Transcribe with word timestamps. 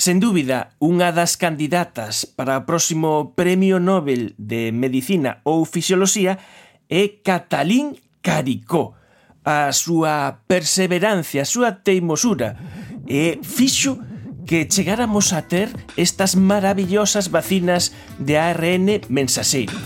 Sen 0.00 0.16
dúbida, 0.16 0.72
unha 0.80 1.12
das 1.12 1.36
candidatas 1.36 2.24
para 2.24 2.56
o 2.56 2.64
próximo 2.64 3.36
Premio 3.36 3.76
Nobel 3.76 4.32
de 4.40 4.72
Medicina 4.72 5.44
ou 5.44 5.68
Fisioloxía 5.68 6.40
é 6.88 7.20
Catalín 7.20 8.00
Caricó. 8.24 8.96
A 9.44 9.68
súa 9.76 10.40
perseverancia, 10.48 11.44
a 11.44 11.50
súa 11.52 11.84
teimosura 11.84 12.56
e 13.04 13.44
fixo 13.44 14.00
que 14.48 14.64
chegáramos 14.64 15.36
a 15.36 15.44
ter 15.44 15.68
estas 16.00 16.32
maravillosas 16.32 17.28
vacinas 17.28 17.92
de 18.16 18.40
ARN 18.40 19.04
mensaxeiro. 19.12 19.76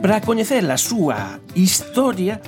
Para 0.00 0.24
coñecer 0.24 0.64
a 0.64 0.80
súa 0.80 1.44
historia, 1.52 2.40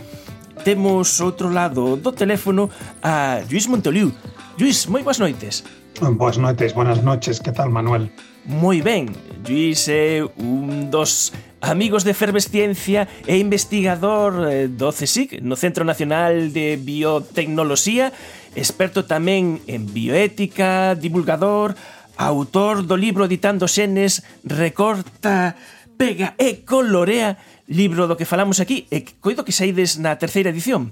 temos 0.61 1.21
outro 1.21 1.49
lado 1.49 1.97
do 1.97 2.13
teléfono 2.13 2.69
a 3.03 3.41
Luis 3.49 3.67
Montoliu. 3.67 4.13
Luis, 4.61 4.87
moi 4.87 5.01
boas 5.03 5.19
noites. 5.19 5.65
Boas 6.01 6.37
noites, 6.37 6.73
buenas 6.73 7.03
noches, 7.03 7.41
que 7.41 7.53
tal 7.53 7.69
Manuel? 7.73 8.13
Moi 8.45 8.81
ben, 8.81 9.13
Luis 9.45 9.89
é 9.89 10.25
un 10.41 10.89
dos 10.89 11.33
amigos 11.61 12.05
de 12.05 12.13
Efervesciencia 12.13 13.09
e 13.29 13.37
investigador 13.37 14.49
eh, 14.49 14.69
do 14.69 14.93
CSIC, 14.93 15.45
no 15.45 15.57
Centro 15.57 15.85
Nacional 15.85 16.53
de 16.53 16.81
Biotecnoloxía, 16.81 18.13
experto 18.57 19.05
tamén 19.05 19.61
en 19.69 19.89
bioética, 19.93 20.97
divulgador, 20.97 21.77
autor 22.17 22.85
do 22.89 22.97
libro 22.97 23.29
Editando 23.29 23.69
Xenes, 23.69 24.25
recorta, 24.45 25.57
pega 26.01 26.33
e 26.41 26.65
colorea 26.65 27.37
libro 27.71 28.11
do 28.11 28.19
que 28.19 28.27
falamos 28.27 28.59
aquí 28.59 28.91
e 28.91 29.07
coido 29.23 29.47
que 29.47 29.55
saides 29.55 29.97
na 30.03 30.19
terceira 30.19 30.51
edición. 30.51 30.91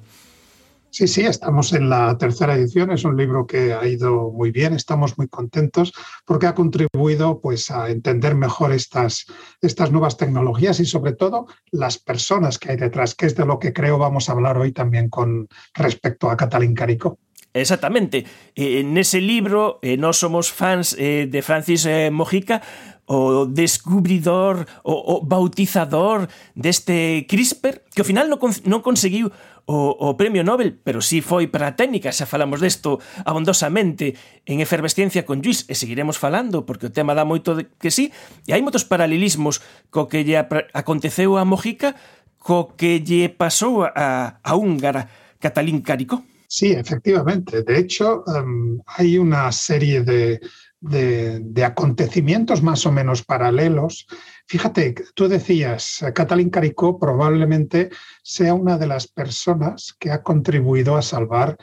Sí, 0.90 1.06
sí, 1.06 1.20
estamos 1.20 1.74
en 1.74 1.90
la 1.90 2.16
tercera 2.16 2.54
edición. 2.54 2.90
Es 2.90 3.04
un 3.04 3.16
libro 3.16 3.46
que 3.46 3.74
ha 3.74 3.86
ido 3.86 4.30
muy 4.32 4.50
bien. 4.50 4.72
Estamos 4.72 5.18
muy 5.18 5.28
contentos 5.28 5.92
porque 6.24 6.46
ha 6.46 6.54
contribuido 6.54 7.40
pues, 7.40 7.70
a 7.70 7.90
entender 7.90 8.34
mejor 8.34 8.72
estas, 8.72 9.26
estas 9.60 9.92
nuevas 9.92 10.16
tecnologías 10.16 10.80
y 10.80 10.86
sobre 10.86 11.12
todo 11.12 11.46
las 11.70 11.98
personas 11.98 12.58
que 12.58 12.70
hay 12.70 12.78
detrás, 12.78 13.14
que 13.14 13.26
es 13.26 13.36
de 13.36 13.44
lo 13.44 13.58
que 13.58 13.74
creo 13.74 13.98
vamos 13.98 14.28
a 14.28 14.32
hablar 14.32 14.56
hoy 14.56 14.72
también 14.72 15.10
con 15.10 15.48
respecto 15.74 16.30
a 16.30 16.36
Catalín 16.36 16.74
Carico. 16.74 17.18
Exactamente. 17.52 18.24
En 18.54 18.96
ese 18.96 19.20
libro, 19.20 19.78
eh, 19.82 19.96
no 19.96 20.12
somos 20.12 20.52
fans 20.52 20.96
eh, 20.98 21.28
de 21.30 21.42
Francis 21.42 21.86
eh, 21.86 22.10
Mojica, 22.10 22.62
o 23.08 23.48
descubridor 23.48 24.68
o, 24.84 25.18
o 25.18 25.24
bautizador 25.24 26.28
deste 26.52 27.24
CRISPR, 27.24 27.82
que 27.88 28.04
ao 28.04 28.08
final 28.08 28.28
non, 28.28 28.38
non 28.68 28.84
conseguiu 28.84 29.32
o, 29.68 29.96
o 29.96 30.16
Premio 30.16 30.44
Nobel, 30.44 30.76
pero 30.80 31.00
sí 31.00 31.20
foi 31.20 31.48
para 31.48 31.72
a 31.72 31.76
técnica, 31.76 32.12
xa 32.12 32.24
falamos 32.24 32.60
desto 32.60 33.00
abondosamente 33.24 34.16
en 34.48 34.64
efervesciencia 34.64 35.28
con 35.28 35.44
Luis, 35.44 35.68
e 35.68 35.76
seguiremos 35.76 36.16
falando, 36.16 36.64
porque 36.64 36.88
o 36.88 36.94
tema 36.94 37.12
dá 37.12 37.24
moito 37.24 37.52
de 37.56 37.68
que 37.80 37.92
sí, 37.92 38.08
e 38.48 38.56
hai 38.56 38.64
moitos 38.64 38.88
paralelismos 38.88 39.60
co 39.92 40.08
que 40.08 40.24
lle 40.24 40.40
aconteceu 40.72 41.36
a 41.36 41.44
Mojica, 41.44 41.96
co 42.40 42.76
que 42.76 43.00
lle 43.04 43.28
pasou 43.28 43.84
a, 43.84 44.40
a 44.40 44.52
húngara 44.56 45.08
Catalín 45.36 45.84
Carico. 45.84 46.24
Sí, 46.48 46.72
efectivamente. 46.72 47.62
De 47.62 47.76
hecho, 47.76 48.24
um, 48.24 48.80
hay 48.96 49.18
una 49.18 49.52
serie 49.52 50.00
de 50.00 50.40
de, 50.80 51.64
acontecimientos 51.64 52.62
más 52.62 52.86
o 52.86 52.92
menos 52.92 53.24
paralelos. 53.24 54.06
Fíjate, 54.46 54.94
tú 55.14 55.28
decías, 55.28 56.04
Catalín 56.14 56.50
Caricó 56.50 56.98
probablemente 56.98 57.90
sea 58.22 58.54
una 58.54 58.78
de 58.78 58.86
las 58.86 59.08
personas 59.08 59.94
que 59.98 60.10
ha 60.10 60.22
contribuido 60.22 60.96
a 60.96 61.02
salvar 61.02 61.56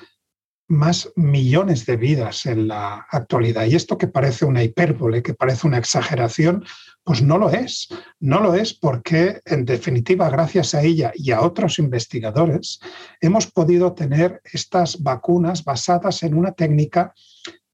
más 0.68 1.12
millones 1.16 1.86
de 1.86 1.96
vidas 1.96 2.46
en 2.48 2.68
la 2.68 3.06
actualidad. 3.12 3.66
Y 3.66 3.76
esto 3.76 3.98
que 3.98 4.08
parece 4.08 4.46
una 4.46 4.64
hipérbole, 4.64 5.22
que 5.22 5.36
parece 5.36 5.68
una 5.68 5.78
exageración, 5.78 6.66
pues 7.04 7.22
no 7.22 7.38
lo 7.38 7.52
es. 7.52 7.88
No 8.20 8.40
lo 8.42 8.56
es 8.56 8.74
porque, 8.74 9.42
en 9.46 9.66
definitiva, 9.66 10.28
gracias 10.30 10.74
a 10.74 10.82
ella 10.82 11.12
y 11.14 11.32
a 11.32 11.42
otros 11.42 11.78
investigadores, 11.78 12.80
hemos 13.22 13.46
podido 13.52 13.94
tener 13.94 14.42
estas 14.44 15.04
vacunas 15.04 15.64
basadas 15.64 16.24
en 16.24 16.34
una 16.34 16.54
técnica 16.54 17.14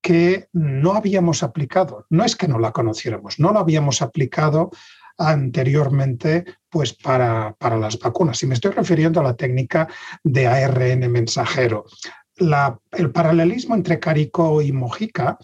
que 0.02 0.48
no 0.54 0.94
habíamos 0.94 1.44
aplicado. 1.44 2.06
No 2.10 2.24
es 2.24 2.36
que 2.36 2.48
no 2.48 2.60
la 2.60 2.72
conociéramos, 2.72 3.40
no 3.40 3.54
la 3.54 3.60
habíamos 3.62 4.02
aplicado 4.02 4.72
anteriormente 5.18 6.46
pues 6.70 6.94
para, 6.94 7.54
para 7.60 7.78
las 7.78 8.00
vacunas. 8.00 8.42
Y 8.42 8.48
me 8.48 8.56
estoy 8.56 8.72
refiriendo 8.72 9.20
a 9.20 9.24
la 9.24 9.36
técnica 9.36 9.88
de 10.24 10.48
ARN 10.48 11.12
mensajero. 11.12 11.86
La, 12.38 12.80
el 12.94 13.12
paralelismo 13.12 13.76
entre 13.76 14.00
Carico 14.00 14.62
y 14.62 14.72
Mojica 14.72 15.38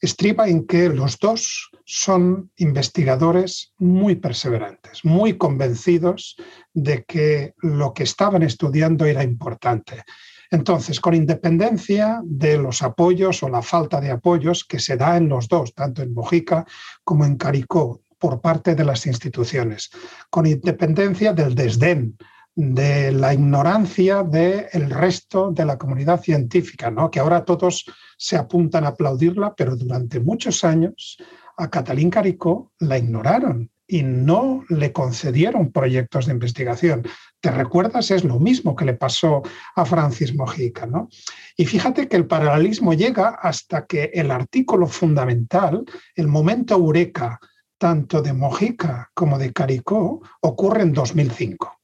estriba 0.00 0.48
en 0.48 0.66
que 0.66 0.88
los 0.88 1.18
dos 1.18 1.70
son 1.84 2.50
investigadores 2.56 3.72
muy 3.78 4.16
perseverantes, 4.16 5.04
muy 5.04 5.36
convencidos 5.36 6.36
de 6.72 7.04
que 7.04 7.54
lo 7.58 7.92
que 7.92 8.04
estaban 8.04 8.42
estudiando 8.42 9.04
era 9.04 9.22
importante. 9.22 10.02
Entonces, 10.50 11.00
con 11.00 11.14
independencia 11.14 12.20
de 12.24 12.58
los 12.58 12.82
apoyos 12.82 13.42
o 13.42 13.48
la 13.48 13.62
falta 13.62 14.00
de 14.00 14.10
apoyos 14.10 14.64
que 14.64 14.80
se 14.80 14.96
da 14.96 15.16
en 15.16 15.28
los 15.28 15.48
dos, 15.48 15.74
tanto 15.74 16.02
en 16.02 16.12
Mojica 16.12 16.66
como 17.04 17.24
en 17.24 17.36
Caricó, 17.36 18.00
por 18.18 18.40
parte 18.40 18.74
de 18.74 18.84
las 18.84 19.06
instituciones, 19.06 19.90
con 20.28 20.46
independencia 20.46 21.32
del 21.32 21.54
desdén, 21.54 22.16
de 22.54 23.12
la 23.12 23.32
ignorancia 23.32 24.22
del 24.22 24.90
resto 24.90 25.50
de 25.50 25.64
la 25.64 25.78
comunidad 25.78 26.20
científica, 26.20 26.90
¿no? 26.90 27.10
que 27.10 27.20
ahora 27.20 27.44
todos 27.44 27.86
se 28.18 28.36
apuntan 28.36 28.84
a 28.84 28.88
aplaudirla, 28.88 29.54
pero 29.54 29.76
durante 29.76 30.20
muchos 30.20 30.64
años 30.64 31.16
a 31.56 31.70
Catalín 31.70 32.10
Caricó 32.10 32.72
la 32.80 32.98
ignoraron 32.98 33.70
y 33.90 34.04
no 34.04 34.64
le 34.68 34.92
concedieron 34.92 35.72
proyectos 35.72 36.26
de 36.26 36.32
investigación. 36.32 37.02
¿Te 37.40 37.50
recuerdas? 37.50 38.12
Es 38.12 38.22
lo 38.22 38.38
mismo 38.38 38.76
que 38.76 38.84
le 38.84 38.94
pasó 38.94 39.42
a 39.74 39.84
Francis 39.84 40.34
Mojica. 40.34 40.86
¿no? 40.86 41.08
Y 41.56 41.66
fíjate 41.66 42.06
que 42.06 42.16
el 42.16 42.26
paralelismo 42.26 42.94
llega 42.94 43.30
hasta 43.30 43.86
que 43.86 44.10
el 44.14 44.30
artículo 44.30 44.86
fundamental, 44.86 45.84
el 46.14 46.28
momento 46.28 46.74
eureka, 46.74 47.40
tanto 47.78 48.22
de 48.22 48.32
Mojica 48.32 49.10
como 49.12 49.38
de 49.38 49.52
Caricó, 49.52 50.22
ocurre 50.40 50.82
en 50.82 50.92
2005. 50.92 51.79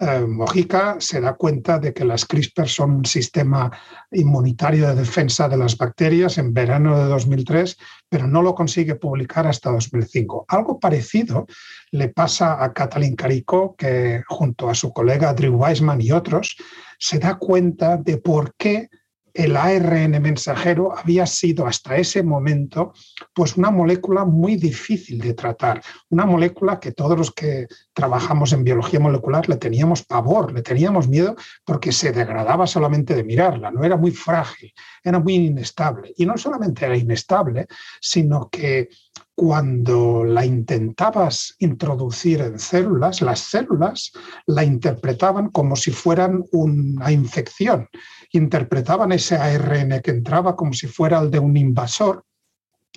Eh, 0.00 0.26
Mojica 0.26 0.96
se 0.98 1.20
da 1.20 1.34
cuenta 1.34 1.78
de 1.78 1.92
que 1.92 2.06
las 2.06 2.24
CRISPR 2.24 2.66
son 2.66 2.90
un 2.92 3.04
sistema 3.04 3.70
inmunitario 4.10 4.88
de 4.88 4.94
defensa 4.94 5.46
de 5.46 5.58
las 5.58 5.76
bacterias 5.76 6.38
en 6.38 6.54
verano 6.54 6.98
de 6.98 7.04
2003, 7.04 7.76
pero 8.08 8.26
no 8.26 8.40
lo 8.40 8.54
consigue 8.54 8.94
publicar 8.94 9.46
hasta 9.46 9.70
2005. 9.70 10.46
Algo 10.48 10.80
parecido 10.80 11.46
le 11.90 12.08
pasa 12.08 12.64
a 12.64 12.72
Kathleen 12.72 13.14
Carico, 13.14 13.76
que 13.76 14.22
junto 14.26 14.70
a 14.70 14.74
su 14.74 14.90
colega 14.90 15.34
Drew 15.34 15.54
Weissman 15.54 16.00
y 16.00 16.12
otros, 16.12 16.56
se 16.98 17.18
da 17.18 17.36
cuenta 17.36 17.98
de 17.98 18.16
por 18.16 18.54
qué 18.56 18.88
el 19.34 19.56
ARN 19.56 20.20
mensajero 20.20 20.96
había 20.96 21.26
sido 21.26 21.66
hasta 21.66 21.96
ese 21.96 22.22
momento 22.22 22.92
pues 23.32 23.56
una 23.56 23.70
molécula 23.70 24.24
muy 24.24 24.56
difícil 24.56 25.20
de 25.20 25.34
tratar, 25.34 25.82
una 26.08 26.26
molécula 26.26 26.80
que 26.80 26.92
todos 26.92 27.16
los 27.16 27.30
que 27.32 27.66
trabajamos 27.92 28.52
en 28.52 28.64
biología 28.64 29.00
molecular 29.00 29.48
le 29.48 29.56
teníamos 29.56 30.02
pavor, 30.04 30.52
le 30.52 30.62
teníamos 30.62 31.08
miedo 31.08 31.36
porque 31.64 31.92
se 31.92 32.12
degradaba 32.12 32.66
solamente 32.66 33.14
de 33.14 33.24
mirarla, 33.24 33.70
no 33.70 33.84
era 33.84 33.96
muy 33.96 34.10
frágil, 34.10 34.72
era 35.02 35.18
muy 35.18 35.34
inestable. 35.34 36.12
Y 36.16 36.26
no 36.26 36.36
solamente 36.36 36.84
era 36.84 36.96
inestable, 36.96 37.66
sino 38.00 38.48
que 38.50 38.88
cuando 39.34 40.22
la 40.22 40.44
intentabas 40.44 41.54
introducir 41.60 42.42
en 42.42 42.58
células, 42.58 43.22
las 43.22 43.40
células 43.40 44.12
la 44.46 44.64
interpretaban 44.64 45.48
como 45.48 45.76
si 45.76 45.92
fueran 45.92 46.44
una 46.52 47.10
infección 47.10 47.88
interpretaban 48.32 49.12
ese 49.12 49.36
ARN 49.36 50.00
que 50.02 50.10
entraba 50.10 50.56
como 50.56 50.72
si 50.72 50.86
fuera 50.86 51.18
el 51.20 51.30
de 51.30 51.38
un 51.38 51.56
invasor 51.56 52.24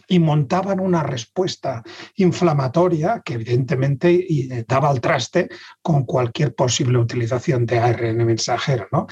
y 0.07 0.19
montaban 0.19 0.79
una 0.79 1.03
respuesta 1.03 1.83
inflamatoria 2.15 3.21
que 3.23 3.35
evidentemente 3.35 4.65
daba 4.67 4.89
al 4.89 4.99
traste 4.99 5.49
con 5.81 6.03
cualquier 6.03 6.53
posible 6.55 6.97
utilización 6.97 7.65
de 7.65 7.79
ARN 7.79 8.25
mensajero. 8.25 8.87
¿no? 8.91 9.07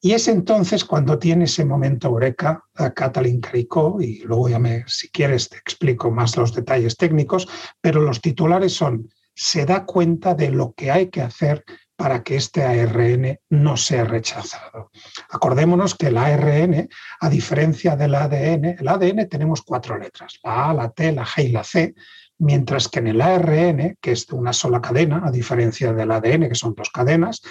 Y 0.00 0.12
es 0.12 0.28
entonces 0.28 0.84
cuando 0.84 1.18
tiene 1.18 1.44
ese 1.44 1.64
momento 1.64 2.08
eureka 2.08 2.64
a 2.74 2.90
Katalin 2.90 3.40
Caricó, 3.40 4.00
y 4.00 4.20
luego 4.20 4.48
si 4.86 5.08
quieres 5.10 5.48
te 5.48 5.56
explico 5.56 6.10
más 6.10 6.36
los 6.36 6.54
detalles 6.54 6.96
técnicos, 6.96 7.48
pero 7.80 8.00
los 8.00 8.20
titulares 8.20 8.72
son, 8.72 9.10
se 9.34 9.64
da 9.66 9.84
cuenta 9.84 10.34
de 10.34 10.50
lo 10.50 10.72
que 10.72 10.90
hay 10.90 11.08
que 11.08 11.22
hacer 11.22 11.64
para 12.00 12.22
que 12.22 12.36
este 12.36 12.62
ARN 12.62 13.38
no 13.50 13.76
sea 13.76 14.04
rechazado. 14.04 14.90
Acordémonos 15.28 15.94
que 15.94 16.06
el 16.06 16.16
ARN, 16.16 16.88
a 17.20 17.28
diferencia 17.28 17.94
del 17.94 18.14
ADN, 18.14 18.76
el 18.78 18.88
ADN 18.88 19.28
tenemos 19.28 19.60
cuatro 19.60 19.98
letras, 19.98 20.40
la 20.42 20.70
A, 20.70 20.72
la 20.72 20.88
T, 20.92 21.12
la 21.12 21.26
G 21.26 21.44
y 21.44 21.48
la 21.52 21.62
C, 21.62 21.94
mientras 22.38 22.88
que 22.88 23.00
en 23.00 23.08
el 23.08 23.20
ARN, 23.20 23.98
que 24.00 24.12
es 24.12 24.26
de 24.26 24.34
una 24.34 24.54
sola 24.54 24.80
cadena, 24.80 25.20
a 25.26 25.30
diferencia 25.30 25.92
del 25.92 26.10
ADN, 26.10 26.48
que 26.48 26.54
son 26.54 26.74
dos 26.74 26.88
cadenas, 26.88 27.42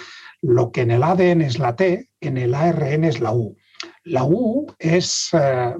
lo 0.42 0.72
que 0.72 0.80
en 0.80 0.90
el 0.90 1.04
ADN 1.04 1.42
es 1.42 1.60
la 1.60 1.76
T, 1.76 2.10
en 2.20 2.36
el 2.36 2.52
ARN 2.52 3.04
es 3.04 3.20
la 3.20 3.32
U. 3.32 3.56
La 4.02 4.24
U 4.24 4.66
es, 4.80 5.28
eh, 5.32 5.74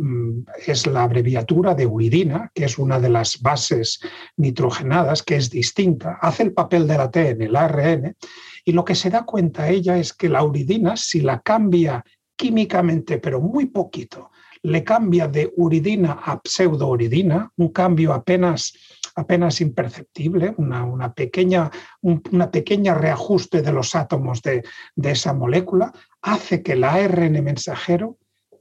es, 0.64 0.86
la 0.86 1.02
abreviatura 1.02 1.74
de 1.74 1.86
uridina, 1.86 2.52
que 2.54 2.66
es 2.66 2.78
una 2.78 3.00
de 3.00 3.08
las 3.08 3.42
bases 3.42 3.98
nitrogenadas, 4.36 5.24
que 5.24 5.34
es 5.34 5.50
distinta. 5.50 6.18
Hace 6.22 6.44
el 6.44 6.52
papel 6.52 6.86
de 6.86 6.96
la 6.96 7.10
T 7.10 7.30
en 7.30 7.42
el 7.42 7.56
ARN 7.56 8.16
y 8.64 8.72
lo 8.72 8.84
que 8.84 8.94
se 8.94 9.10
da 9.10 9.24
cuenta 9.24 9.68
ella 9.68 9.98
es 9.98 10.12
que 10.12 10.28
la 10.28 10.42
uridina, 10.42 10.96
si 10.96 11.20
la 11.20 11.40
cambia 11.40 12.04
químicamente, 12.36 13.18
pero 13.18 13.40
muy 13.40 13.66
poquito, 13.66 14.30
le 14.62 14.84
cambia 14.84 15.26
de 15.28 15.52
uridina 15.56 16.20
a 16.24 16.40
pseudouridina, 16.42 17.50
un 17.56 17.68
cambio 17.68 18.12
apenas, 18.12 18.72
apenas 19.14 19.60
imperceptible, 19.60 20.54
una, 20.56 21.12
pequeña, 21.14 21.70
una 22.02 22.50
pequeña 22.50 22.94
reajuste 22.94 23.62
de 23.62 23.72
los 23.72 23.94
átomos 23.94 24.42
de, 24.42 24.62
de 24.94 25.10
esa 25.10 25.32
molécula, 25.32 25.92
hace 26.20 26.62
que 26.62 26.72
el 26.72 26.84
ARN 26.84 27.42
mensajero 27.42 28.18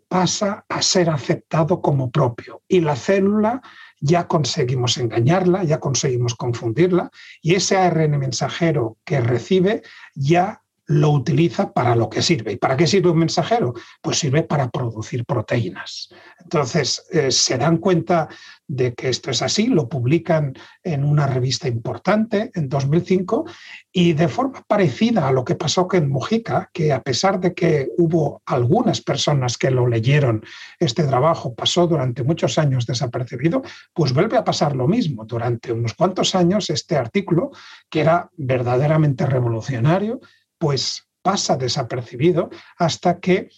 pasa 0.07 0.65
a 0.67 0.81
ser 0.81 1.09
aceptado 1.09 1.81
como 1.81 2.09
propio. 2.11 2.63
Y 2.67 2.81
la 2.81 2.95
célula 2.95 3.61
ya 3.99 4.27
conseguimos 4.27 4.97
engañarla, 4.97 5.63
ya 5.63 5.79
conseguimos 5.79 6.35
confundirla 6.35 7.09
y 7.41 7.55
ese 7.55 7.77
ARN 7.77 8.17
mensajero 8.17 8.97
que 9.03 9.19
recibe 9.19 9.83
ya 10.15 10.61
lo 10.89 11.11
utiliza 11.11 11.71
para 11.71 11.95
lo 11.95 12.09
que 12.09 12.23
sirve. 12.23 12.53
¿Y 12.53 12.57
para 12.57 12.75
qué 12.75 12.87
sirve 12.87 13.11
un 13.11 13.19
mensajero? 13.19 13.75
Pues 14.01 14.17
sirve 14.17 14.41
para 14.41 14.69
producir 14.69 15.23
proteínas. 15.23 16.09
Entonces, 16.39 17.05
eh, 17.11 17.31
se 17.31 17.59
dan 17.59 17.77
cuenta 17.77 18.27
de 18.69 18.93
que 18.93 19.09
esto 19.09 19.31
es 19.31 19.41
así, 19.41 19.65
lo 19.67 19.89
publican 19.89 20.53
en 20.83 21.03
una 21.03 21.25
revista 21.25 21.67
importante 21.67 22.51
en 22.53 22.69
2005 22.69 23.45
y 23.91 24.13
de 24.13 24.27
forma 24.27 24.63
parecida 24.67 25.27
a 25.27 25.31
lo 25.31 25.43
que 25.43 25.55
pasó 25.55 25.87
con 25.87 26.07
Mujica, 26.07 26.69
que 26.71 26.93
a 26.93 27.01
pesar 27.01 27.39
de 27.39 27.55
que 27.55 27.89
hubo 27.97 28.43
algunas 28.45 29.01
personas 29.01 29.57
que 29.57 29.71
lo 29.71 29.87
leyeron, 29.87 30.43
este 30.79 31.03
trabajo 31.03 31.55
pasó 31.55 31.87
durante 31.87 32.23
muchos 32.23 32.59
años 32.59 32.85
desapercibido, 32.85 33.63
pues 33.91 34.13
vuelve 34.13 34.37
a 34.37 34.43
pasar 34.43 34.75
lo 34.75 34.87
mismo. 34.87 35.25
Durante 35.25 35.73
unos 35.73 35.95
cuantos 35.95 36.35
años 36.35 36.69
este 36.69 36.95
artículo, 36.95 37.51
que 37.89 38.01
era 38.01 38.29
verdaderamente 38.37 39.25
revolucionario, 39.25 40.21
pues 40.59 41.07
pasa 41.23 41.57
desapercibido 41.57 42.49
hasta 42.77 43.19
que 43.19 43.49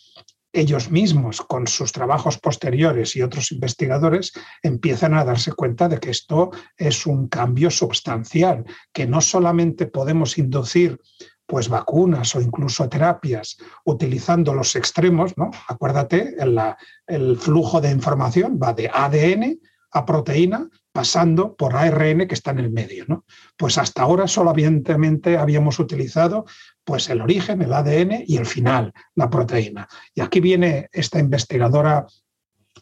ellos 0.54 0.92
mismos, 0.92 1.42
con 1.42 1.68
sus 1.68 1.92
trabajos 1.92 2.38
posteriores 2.38 3.16
y 3.16 3.22
otros 3.22 3.52
investigadores, 3.52 4.34
empiezan 4.62 5.14
a 5.14 5.24
darse 5.24 5.54
cuenta 5.54 5.88
de 5.88 6.00
que 6.00 6.10
esto 6.10 6.52
es 6.78 7.06
un 7.06 7.28
cambio 7.28 7.72
sustancial, 7.72 8.66
que 8.92 9.08
no 9.08 9.22
solamente 9.22 9.86
podemos 9.88 10.38
inducir 10.38 11.00
pues 11.46 11.68
vacunas 11.68 12.34
o 12.36 12.42
incluso 12.42 12.88
terapias 12.88 13.58
utilizando 13.84 14.54
los 14.54 14.76
extremos, 14.76 15.38
¿no? 15.38 15.52
Acuérdate, 15.68 16.36
el 17.08 17.38
flujo 17.38 17.82
de 17.82 17.92
información 17.92 18.58
va 18.62 18.74
de 18.74 18.90
ADN 18.94 19.60
a 19.92 20.06
proteína 20.06 20.70
pasando 20.92 21.56
por 21.56 21.76
ARN 21.76 22.28
que 22.28 22.34
está 22.34 22.52
en 22.52 22.60
el 22.60 22.72
medio. 22.72 23.06
¿no? 23.08 23.26
Pues 23.58 23.78
hasta 23.78 24.04
ahora 24.04 24.28
solamente 24.28 24.94
habíamos 25.38 25.80
utilizado 25.80 26.46
pues 26.84 27.10
el 27.10 27.22
origen, 27.22 27.62
el 27.62 27.74
ADN 27.74 28.24
y 28.26 28.38
el 28.38 28.46
final, 28.46 28.94
la 29.16 29.30
proteína. 29.30 29.88
Y 30.14 30.22
aquí 30.22 30.40
viene 30.40 30.90
esta 30.92 31.20
investigadora 31.20 32.06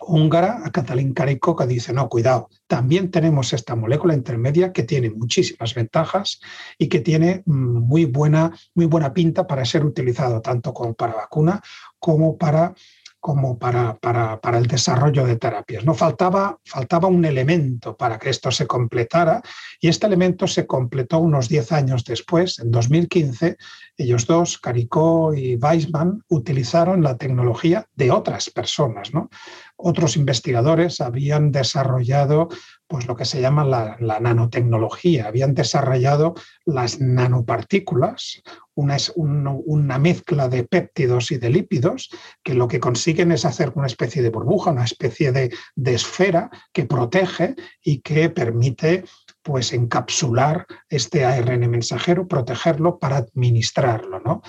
húngara, 0.01 0.63
Katalin 0.71 1.13
Kariko, 1.13 1.55
que 1.55 1.67
dice, 1.67 1.93
no, 1.93 2.07
cuidado, 2.07 2.49
también 2.67 3.11
tenemos 3.11 3.53
esta 3.53 3.75
molécula 3.75 4.13
intermedia 4.13 4.71
que 4.71 4.83
tiene 4.83 5.09
muchísimas 5.09 5.73
ventajas 5.73 6.39
y 6.77 6.87
que 6.87 6.99
tiene 7.01 7.43
mm, 7.45 7.79
muy 7.79 8.05
buena, 8.05 8.51
muy 8.75 8.85
buena 8.85 9.13
pinta 9.13 9.45
para 9.45 9.65
ser 9.65 9.85
utilizado 9.85 10.41
tanto 10.41 10.73
como 10.73 10.93
para 10.93 11.15
vacuna 11.15 11.61
como 11.99 12.37
para 12.37 12.73
como 13.19 13.59
para, 13.59 13.97
para, 13.97 14.57
el 14.57 14.67
desarrollo 14.67 15.25
de 15.25 15.35
terapias. 15.35 15.83
No 15.83 15.93
faltaba, 15.93 16.57
faltaba 16.65 17.07
un 17.07 17.25
elemento 17.25 17.97
para 17.97 18.17
que 18.17 18.29
esto 18.29 18.49
se 18.51 18.65
completara 18.65 19.41
y 19.81 19.89
este 19.89 20.07
elemento 20.07 20.47
se 20.47 20.65
completó 20.65 21.19
unos 21.19 21.49
10 21.49 21.71
años 21.73 22.03
después, 22.05 22.59
en 22.59 22.71
2015, 22.71 23.57
ellos 23.97 24.25
dos, 24.25 24.57
Caricó 24.57 25.33
y 25.33 25.55
Weissman, 25.55 26.23
utilizaron 26.29 27.03
la 27.03 27.17
tecnología 27.17 27.85
de 27.95 28.11
otras 28.11 28.49
personas. 28.49 29.13
¿no? 29.13 29.29
Otros 29.75 30.15
investigadores 30.15 31.01
habían 31.01 31.51
desarrollado 31.51 32.47
pues 32.89 33.07
lo 33.07 33.15
que 33.15 33.25
se 33.25 33.39
llama 33.39 33.63
la, 33.63 34.19
nanotecnología. 34.19 35.27
Habían 35.27 35.53
desarrollado 35.53 36.33
las 36.65 36.99
nanopartículas, 36.99 38.41
una, 38.79 38.97
una 39.15 39.97
mezcla 39.99 40.47
de 40.47 40.63
péptidos 40.63 41.31
y 41.31 41.37
de 41.37 41.49
lípidos 41.49 42.09
que 42.43 42.53
lo 42.53 42.67
que 42.67 42.79
consiguen 42.79 43.31
es 43.31 43.45
hacer 43.45 43.71
una 43.75 43.87
especie 43.87 44.21
de 44.21 44.29
burbuja, 44.29 44.71
una 44.71 44.85
especie 44.85 45.31
de, 45.31 45.53
de 45.75 45.93
esfera 45.93 46.49
que 46.73 46.85
protege 46.85 47.55
y 47.83 48.01
que 48.01 48.29
permite 48.29 49.03
pues 49.41 49.73
encapsular 49.73 50.65
este 50.89 51.25
ARN 51.25 51.69
mensajero, 51.69 52.27
protegerlo 52.27 52.99
para 52.99 53.17
administrarlo. 53.17 54.19
¿no? 54.19 54.41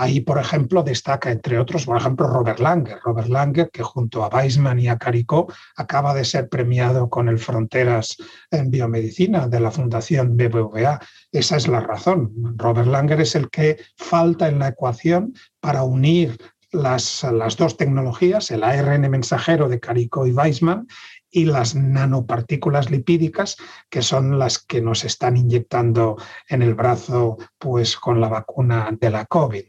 Ahí, 0.00 0.20
por 0.20 0.38
ejemplo, 0.38 0.84
destaca, 0.84 1.32
entre 1.32 1.58
otros, 1.58 1.84
por 1.84 1.96
ejemplo, 1.96 2.28
Robert 2.28 2.60
Langer. 2.60 3.00
Robert 3.04 3.26
Langer, 3.28 3.68
que 3.72 3.82
junto 3.82 4.22
a 4.22 4.28
Weissman 4.28 4.78
y 4.78 4.86
a 4.86 4.96
Caricó 4.96 5.52
acaba 5.74 6.14
de 6.14 6.24
ser 6.24 6.48
premiado 6.48 7.10
con 7.10 7.28
el 7.28 7.40
Fronteras 7.40 8.16
en 8.52 8.70
Biomedicina 8.70 9.48
de 9.48 9.58
la 9.58 9.72
Fundación 9.72 10.36
BBVA. 10.36 11.00
Esa 11.32 11.56
es 11.56 11.66
la 11.66 11.80
razón. 11.80 12.32
Robert 12.54 12.86
Langer 12.86 13.20
es 13.22 13.34
el 13.34 13.50
que 13.50 13.76
falta 13.96 14.46
en 14.46 14.60
la 14.60 14.68
ecuación 14.68 15.34
para 15.58 15.82
unir 15.82 16.38
las, 16.70 17.24
las, 17.24 17.56
dos 17.56 17.76
tecnologías, 17.76 18.52
el 18.52 18.62
ARN 18.62 19.10
mensajero 19.10 19.68
de 19.68 19.80
Caricó 19.80 20.28
y 20.28 20.32
Weissman 20.32 20.86
y 21.30 21.44
las 21.44 21.74
nanopartículas 21.74 22.90
lipídicas, 22.90 23.56
que 23.90 24.02
son 24.02 24.38
las 24.38 24.58
que 24.58 24.80
nos 24.80 25.04
están 25.04 25.36
inyectando 25.36 26.16
en 26.48 26.62
el 26.62 26.74
brazo 26.74 27.36
pues, 27.58 27.96
con 27.96 28.20
la 28.20 28.28
vacuna 28.28 28.96
de 28.98 29.10
la 29.10 29.26
COVID. 29.26 29.64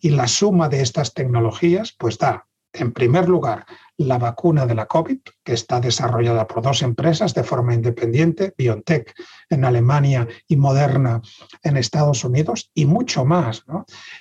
Y 0.00 0.10
la 0.10 0.26
suma 0.26 0.68
de 0.68 0.82
estas 0.82 1.14
tecnologías 1.14 1.94
pues, 1.96 2.18
da, 2.18 2.47
en 2.78 2.92
primer 2.92 3.28
lugar, 3.28 3.66
la 3.98 4.18
vacuna 4.18 4.64
de 4.64 4.74
la 4.74 4.86
COVID, 4.86 5.18
que 5.44 5.52
está 5.52 5.80
desarrollada 5.80 6.46
por 6.46 6.62
dos 6.62 6.82
empresas 6.82 7.34
de 7.34 7.42
forma 7.42 7.74
independiente, 7.74 8.54
BioNTech 8.56 9.12
en 9.50 9.64
Alemania 9.64 10.28
y 10.46 10.56
Moderna 10.56 11.20
en 11.62 11.76
Estados 11.76 12.24
Unidos, 12.24 12.70
y 12.74 12.86
mucho 12.86 13.24
más. 13.24 13.64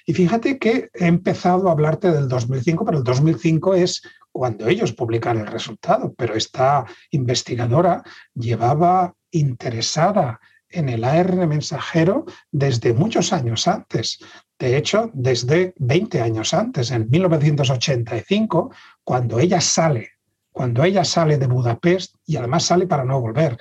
Y 0.06 0.14
fíjate 0.14 0.58
que 0.58 0.90
he 0.94 1.06
empezado 1.06 1.70
a 1.70 1.72
hablarte 1.72 2.12
del 2.12 2.28
2005, 2.28 2.86
pero 2.86 2.98
el 2.98 3.04
2005 3.04 3.76
es 3.76 4.02
cuando 4.32 4.68
ellos 4.68 4.94
publican 4.94 5.38
el 5.38 5.48
resultado, 5.48 6.14
pero 6.18 6.36
esta 6.36 6.86
investigadora 7.12 8.04
llevaba 8.34 9.14
interesada 9.32 10.40
en 10.70 10.90
el 10.90 11.04
ARN 11.04 11.48
mensajero 11.48 12.26
desde 12.52 12.94
muchos 12.94 13.34
años 13.34 13.68
antes. 13.68 14.20
De 14.60 14.78
hecho, 14.78 15.12
desde 15.14 15.74
20 15.78 16.22
años 16.22 16.54
antes, 16.54 16.92
en 16.92 17.10
1985, 17.10 18.72
cuando 19.04 19.40
ella 19.40 19.62
sale, 19.62 20.12
cuando 20.52 20.84
ella 20.84 21.04
sale 21.04 21.38
de 21.38 21.48
Budapest 21.48 22.16
y 22.26 22.38
además 22.38 22.66
sale 22.66 22.88
para 22.88 23.06
no 23.06 23.22
volver. 23.22 23.58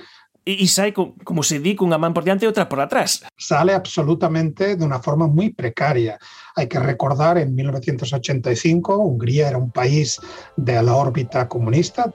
Y, 0.48 0.68
sale, 0.68 0.94
como 0.94 1.42
se 1.42 1.58
dice, 1.58 1.82
una 1.82 1.98
mano 1.98 2.14
por 2.14 2.22
delante 2.22 2.44
y 2.44 2.48
otra 2.48 2.68
por 2.68 2.80
atrás. 2.80 3.25
Sale 3.36 3.75
absolutamente 3.75 4.76
de 4.76 4.84
una 4.84 5.00
forma 5.00 5.26
muy 5.26 5.52
precaria. 5.52 6.18
Hay 6.54 6.68
que 6.68 6.78
recordar, 6.78 7.36
en 7.36 7.52
1985 7.52 8.96
Hungría 8.96 9.48
era 9.48 9.58
un 9.58 9.72
país 9.72 10.20
de 10.56 10.80
la 10.80 10.94
órbita 10.94 11.48
comunista. 11.48 12.12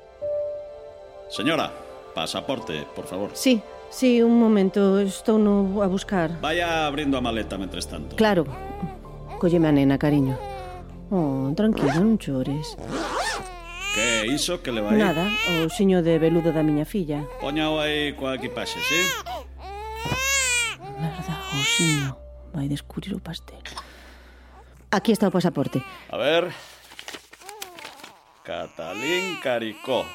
Señora, 1.30 1.74
pasaporte, 2.16 2.88
por 2.96 3.06
favor. 3.06 3.32
Sí, 3.34 3.62
Sí, 3.92 4.24
un 4.24 4.40
momento, 4.40 5.04
estou 5.04 5.38
no 5.38 5.84
a 5.84 5.88
buscar. 5.88 6.32
Vaya 6.40 6.88
abrindo 6.88 7.20
a 7.20 7.22
maleta 7.22 7.60
mentres 7.60 7.92
tanto. 7.92 8.16
Claro. 8.16 8.48
Colleme 9.38 9.68
a 9.68 9.72
nena, 9.76 10.00
cariño. 10.00 10.40
Oh, 11.12 11.52
tranquilo, 11.52 12.00
non 12.00 12.16
chores. 12.16 12.80
Que 13.92 14.24
é 14.24 14.32
iso 14.32 14.64
que 14.64 14.72
le 14.72 14.80
vai? 14.80 14.96
Nada, 14.96 15.28
o 15.60 15.68
xiño 15.68 16.00
de 16.00 16.16
veludo 16.24 16.56
da 16.56 16.64
miña 16.64 16.88
filla. 16.88 17.28
Poñao 17.44 17.84
aí 17.84 18.16
coa 18.16 18.40
equipaxe, 18.40 18.80
sí? 18.80 19.02
Merda, 20.96 21.36
o 21.52 21.60
xiño. 21.60 22.16
Vai 22.56 22.72
descubrir 22.72 23.12
o 23.12 23.20
pastel. 23.20 23.60
Aquí 24.88 25.12
está 25.12 25.28
o 25.28 25.36
pasaporte. 25.36 25.84
A 26.08 26.16
ver... 26.16 26.56
Catalín 28.48 29.36
Caricó. 29.44 30.08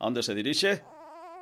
A 0.00 0.08
onde 0.08 0.24
se 0.24 0.32
dirixe? 0.32 0.80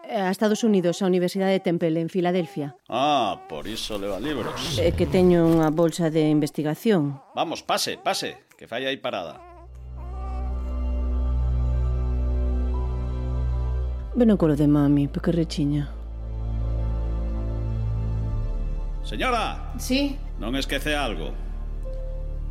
Eh, 0.04 0.16
a 0.16 0.30
Estados 0.30 0.64
Unidos, 0.64 1.02
á 1.02 1.06
Universidade 1.06 1.52
de 1.52 1.60
Temple, 1.60 1.98
en 2.00 2.08
Filadelfia. 2.08 2.76
Ah, 2.88 3.42
por 3.48 3.66
iso 3.66 3.98
leva 3.98 4.20
libros. 4.22 4.78
É 4.78 4.94
que 4.94 5.04
teño 5.04 5.44
unha 5.44 5.68
bolsa 5.74 6.08
de 6.08 6.30
investigación. 6.30 7.18
Vamos, 7.34 7.60
pase, 7.66 7.98
pase, 7.98 8.38
que 8.56 8.70
fai 8.70 8.86
aí 8.86 8.96
parada. 8.96 9.36
Ven 14.18 14.34
colo 14.40 14.56
de 14.56 14.66
mami, 14.66 15.06
porque 15.06 15.30
rechiña. 15.30 15.92
Señora! 19.04 19.72
Sí? 19.78 20.16
Non 20.40 20.56
esquece 20.56 20.96
algo. 20.96 21.32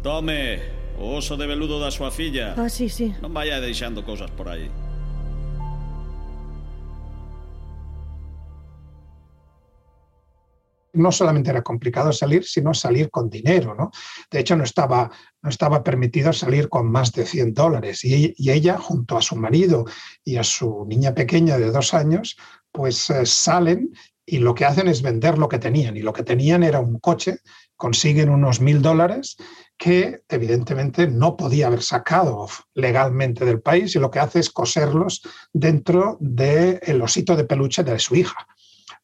Tome, 0.01 0.61
o 1.01 1.17
oso 1.17 1.35
de 1.37 1.45
veludo 1.45 1.77
da 1.81 1.89
súa 1.89 2.09
filla. 2.09 2.53
Ah, 2.53 2.69
sí, 2.69 2.87
sí. 2.87 3.13
Non 3.21 3.33
vaya 3.33 3.59
deixando 3.59 4.05
cousas 4.05 4.31
por 4.31 4.47
aí. 4.49 4.69
No 10.97 11.11
solamente 11.11 11.49
era 11.49 11.61
complicado 11.61 12.11
salir, 12.11 12.43
sino 12.45 12.73
salir 12.73 13.09
con 13.09 13.29
dinero, 13.29 13.75
¿no? 13.75 13.91
De 14.31 14.39
hecho, 14.39 14.55
no 14.55 14.63
estaba, 14.63 15.09
no 15.41 15.49
estaba 15.49 15.83
permitido 15.83 16.33
salir 16.33 16.69
con 16.69 16.91
más 16.91 17.11
de 17.11 17.25
100 17.25 17.53
dólares. 17.53 18.03
Y, 18.03 18.33
ella, 18.51 18.77
junto 18.77 19.17
a 19.17 19.21
su 19.21 19.35
marido 19.35 19.85
y 20.23 20.37
a 20.37 20.43
su 20.43 20.85
niña 20.87 21.13
pequeña 21.13 21.57
de 21.57 21.71
dos 21.71 21.93
años, 21.93 22.37
pues 22.71 23.09
eh, 23.09 23.25
salen 23.25 23.91
y 24.25 24.39
lo 24.39 24.53
que 24.53 24.65
hacen 24.65 24.89
es 24.89 25.01
vender 25.01 25.37
lo 25.37 25.47
que 25.47 25.59
tenían. 25.59 25.95
Y 25.95 26.01
lo 26.01 26.11
que 26.11 26.23
tenían 26.23 26.63
era 26.63 26.79
un 26.81 26.99
coche, 26.99 27.37
consiguen 27.77 28.29
unos 28.29 28.59
mil 28.59 28.81
dólares 28.81 29.37
que 29.77 30.21
evidentemente 30.27 31.07
no 31.07 31.37
podía 31.37 31.67
haber 31.67 31.83
sacado 31.83 32.47
legalmente 32.73 33.45
del 33.45 33.61
país 33.61 33.95
y 33.95 33.99
lo 33.99 34.11
que 34.11 34.19
hace 34.19 34.39
es 34.39 34.49
coserlos 34.49 35.21
dentro 35.53 36.17
del 36.19 37.01
osito 37.01 37.35
de 37.35 37.45
peluche 37.45 37.83
de 37.83 37.99
su 37.99 38.15
hija. 38.15 38.47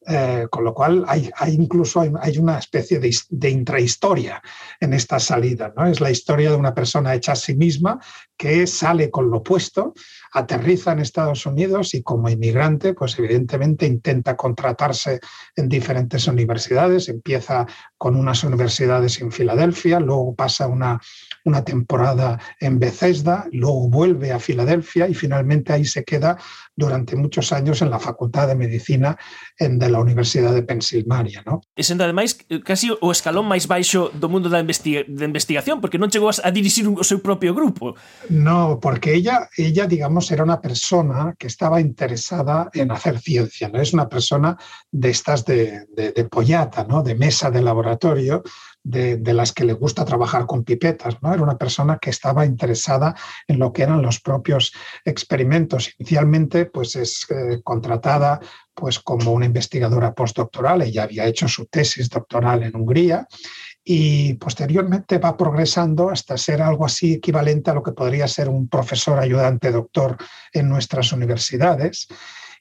Eh, 0.05 0.48
con 0.50 0.65
lo 0.65 0.74
cual 0.74 1.05
hay, 1.07 1.31
incluso 1.48 2.01
hay, 2.01 2.38
una 2.38 2.57
especie 2.57 3.00
de, 3.00 3.50
intrahistoria 3.50 4.41
en 4.79 4.93
esta 4.93 5.17
salida. 5.17 5.74
¿no? 5.77 5.86
Es 5.86 6.01
la 6.01 6.12
historia 6.12 6.50
de 6.50 6.57
una 6.57 6.74
persona 6.74 7.13
hecha 7.13 7.31
a 7.31 7.38
sí 7.38 7.55
misma 7.55 8.00
que 8.36 8.67
sale 8.67 9.10
con 9.10 9.29
lo 9.29 9.38
opuesto, 9.38 9.93
aterriza 10.33 10.91
en 10.91 10.99
Estados 10.99 11.45
Unidos 11.45 11.93
y 11.93 12.01
como 12.01 12.29
inmigrante, 12.29 12.93
pues 12.93 13.17
evidentemente 13.17 13.85
intenta 13.85 14.35
contratarse 14.35 15.19
en 15.55 15.69
diferentes 15.69 16.27
universidades. 16.27 17.07
Empieza 17.07 17.67
con 17.97 18.15
unas 18.15 18.43
universidades 18.43 19.21
en 19.21 19.31
Filadelfia, 19.31 19.99
luego 19.99 20.35
pasa 20.35 20.67
una, 20.67 20.99
una 21.45 21.63
temporada 21.63 22.39
en 22.59 22.79
Bethesda, 22.79 23.45
luego 23.51 23.89
vuelve 23.89 24.31
a 24.31 24.39
Filadelfia 24.39 25.07
y 25.07 25.13
finalmente 25.13 25.71
ahí 25.71 25.85
se 25.85 26.03
queda 26.03 26.37
durante 26.75 27.15
muchos 27.15 27.51
años 27.53 27.81
en 27.81 27.89
la 27.89 27.99
Facultad 27.99 28.47
de 28.47 28.55
Medicina 28.55 29.17
en, 29.57 29.77
de 29.77 29.89
la 29.89 29.99
Universidad 29.99 30.53
de 30.53 30.63
Pensilvania. 30.63 31.43
¿no? 31.45 31.61
E 31.77 31.83
sendo 31.85 32.03
ademais 32.03 32.33
casi 32.65 32.89
o 32.89 33.07
escalón 33.13 33.45
máis 33.45 33.69
baixo 33.69 34.09
do 34.09 34.27
mundo 34.27 34.49
da, 34.49 34.57
investiga 34.57 35.05
de 35.05 35.25
investigación, 35.25 35.77
porque 35.77 36.01
non 36.01 36.09
chegou 36.09 36.33
a 36.33 36.49
dirixir 36.49 36.89
o 36.89 37.05
seu 37.05 37.21
propio 37.21 37.53
grupo. 37.53 37.93
No, 38.29 38.81
porque 38.81 39.13
ella, 39.13 39.49
ella, 39.57 39.85
digamos, 39.85 40.22
era 40.31 40.43
una 40.43 40.61
persona 40.61 41.35
que 41.37 41.47
estaba 41.47 41.81
interesada 41.81 42.69
en 42.73 42.91
hacer 42.91 43.19
ciencia, 43.19 43.69
¿no? 43.69 43.81
Es 43.81 43.93
una 43.93 44.09
persona 44.09 44.57
de 44.91 45.09
estas 45.09 45.45
de, 45.45 45.85
de, 45.95 46.11
de 46.11 46.25
pollata, 46.25 46.83
¿no? 46.83 47.03
De 47.03 47.15
mesa 47.15 47.51
de 47.51 47.61
laboratorio, 47.61 48.43
de, 48.83 49.17
de, 49.17 49.33
las 49.33 49.53
que 49.53 49.63
le 49.63 49.73
gusta 49.73 50.03
trabajar 50.05 50.45
con 50.45 50.63
pipetas. 50.63 51.15
¿no? 51.21 51.33
Era 51.33 51.41
una 51.41 51.57
persona 51.57 51.97
que 51.99 52.09
estaba 52.09 52.45
interesada 52.45 53.15
en 53.47 53.59
lo 53.59 53.71
que 53.71 53.83
eran 53.83 54.01
los 54.01 54.19
propios 54.19 54.73
experimentos. 55.05 55.93
Inicialmente, 55.97 56.65
pues 56.65 56.95
es 56.95 57.25
eh, 57.29 57.61
contratada 57.63 58.39
pues, 58.73 58.99
como 58.99 59.31
una 59.31 59.45
investigadora 59.45 60.13
postdoctoral. 60.13 60.81
Ella 60.81 61.03
había 61.03 61.25
hecho 61.25 61.47
su 61.47 61.65
tesis 61.65 62.09
doctoral 62.09 62.63
en 62.63 62.75
Hungría 62.75 63.27
y 63.83 64.35
posteriormente 64.35 65.17
va 65.17 65.35
progresando 65.35 66.09
hasta 66.09 66.37
ser 66.37 66.61
algo 66.61 66.85
así 66.85 67.13
equivalente 67.15 67.71
a 67.71 67.73
lo 67.73 67.83
que 67.83 67.91
podría 67.91 68.27
ser 68.27 68.47
un 68.47 68.69
profesor 68.69 69.19
ayudante 69.19 69.71
doctor 69.71 70.17
en 70.53 70.69
nuestras 70.69 71.11
universidades. 71.11 72.07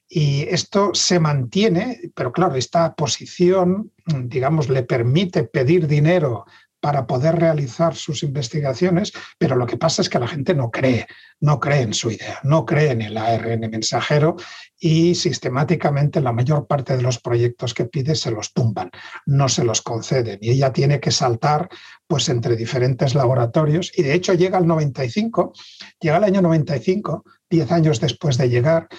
Y 0.09 0.43
esto 0.43 0.91
se 0.93 1.19
mantiene, 1.19 2.11
pero 2.13 2.31
claro, 2.31 2.55
esta 2.55 2.93
posición, 2.93 3.91
digamos, 4.05 4.69
le 4.69 4.83
permite 4.83 5.45
pedir 5.45 5.87
dinero 5.87 6.45
para 6.83 7.07
poder 7.07 7.39
realizar 7.39 7.95
sus 7.95 8.23
investigaciones, 8.23 9.13
pero 9.37 9.55
lo 9.55 9.65
que 9.65 9.77
pasa 9.77 10.01
es 10.01 10.09
que 10.09 10.19
la 10.19 10.27
gente 10.27 10.53
no 10.53 10.69
cree, 10.69 11.07
no 11.39 11.57
cree 11.57 11.79
en 11.79 11.93
su 11.93 12.11
idea, 12.11 12.41
no 12.43 12.65
cree 12.65 12.91
en 12.91 13.01
el 13.01 13.17
ARN 13.17 13.61
mensajero 13.71 14.35
y 14.77 15.15
sistemáticamente 15.15 16.19
la 16.19 16.33
mayor 16.33 16.67
parte 16.67 16.97
de 16.97 17.01
los 17.01 17.19
proyectos 17.19 17.73
que 17.73 17.85
pide 17.85 18.15
se 18.15 18.31
los 18.31 18.51
tumban, 18.51 18.91
no 19.25 19.47
se 19.47 19.63
los 19.63 19.81
conceden 19.81 20.39
y 20.41 20.49
ella 20.49 20.73
tiene 20.73 20.99
que 20.99 21.11
saltar 21.11 21.69
pues 22.05 22.27
entre 22.27 22.57
diferentes 22.57 23.15
laboratorios 23.15 23.89
y 23.97 24.03
de 24.03 24.13
hecho 24.13 24.33
llega 24.33 24.57
al 24.57 24.67
95, 24.67 25.53
llega 26.01 26.17
al 26.17 26.25
año 26.25 26.41
95, 26.41 27.23
10 27.49 27.71
años 27.71 28.01
después 28.01 28.37
de 28.37 28.49
llegar 28.49 28.89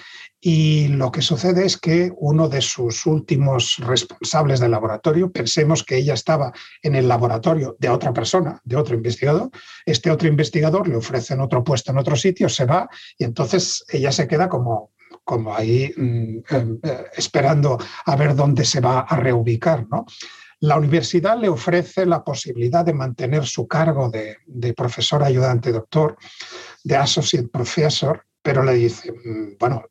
y 0.47 0.89
lo 0.89 1.11
que 1.11 1.23
sucede 1.23 1.65
es 1.65 1.75
que 1.75 2.13
uno 2.17 2.47
de 2.47 2.61
sus 2.61 3.07
últimos 3.07 3.77
responsables 3.79 4.59
del 4.59 4.69
laboratorio, 4.69 5.31
pensemos 5.31 5.83
que 5.83 5.97
ella 5.97 6.13
estaba 6.13 6.53
en 6.83 6.93
el 6.93 7.07
laboratorio 7.07 7.75
de 7.79 7.89
otra 7.89 8.13
persona, 8.13 8.61
de 8.63 8.75
otro 8.75 8.93
investigador, 8.93 9.49
este 9.87 10.11
otro 10.11 10.27
investigador 10.27 10.87
le 10.87 10.97
ofrecen 10.97 11.41
otro 11.41 11.63
puesto 11.63 11.91
en 11.91 11.97
otro 11.97 12.15
sitio, 12.15 12.47
se 12.47 12.65
va 12.65 12.87
y 13.17 13.23
entonces 13.23 13.83
ella 13.89 14.11
se 14.11 14.27
queda 14.27 14.47
como, 14.47 14.91
como 15.23 15.55
ahí 15.55 15.91
eh, 15.97 16.43
eh, 16.51 17.05
esperando 17.17 17.79
a 18.05 18.15
ver 18.15 18.35
dónde 18.35 18.65
se 18.65 18.81
va 18.81 18.99
a 18.99 19.15
reubicar. 19.15 19.87
¿no? 19.89 20.05
La 20.59 20.77
universidad 20.77 21.39
le 21.39 21.49
ofrece 21.49 22.05
la 22.05 22.23
posibilidad 22.23 22.85
de 22.85 22.93
mantener 22.93 23.47
su 23.47 23.67
cargo 23.67 24.11
de, 24.11 24.37
de 24.45 24.75
profesor 24.75 25.23
ayudante 25.23 25.71
doctor, 25.71 26.17
de 26.83 26.97
associate 26.97 27.47
professor, 27.47 28.27
pero 28.43 28.61
le 28.61 28.75
dice, 28.75 29.11
bueno, 29.59 29.85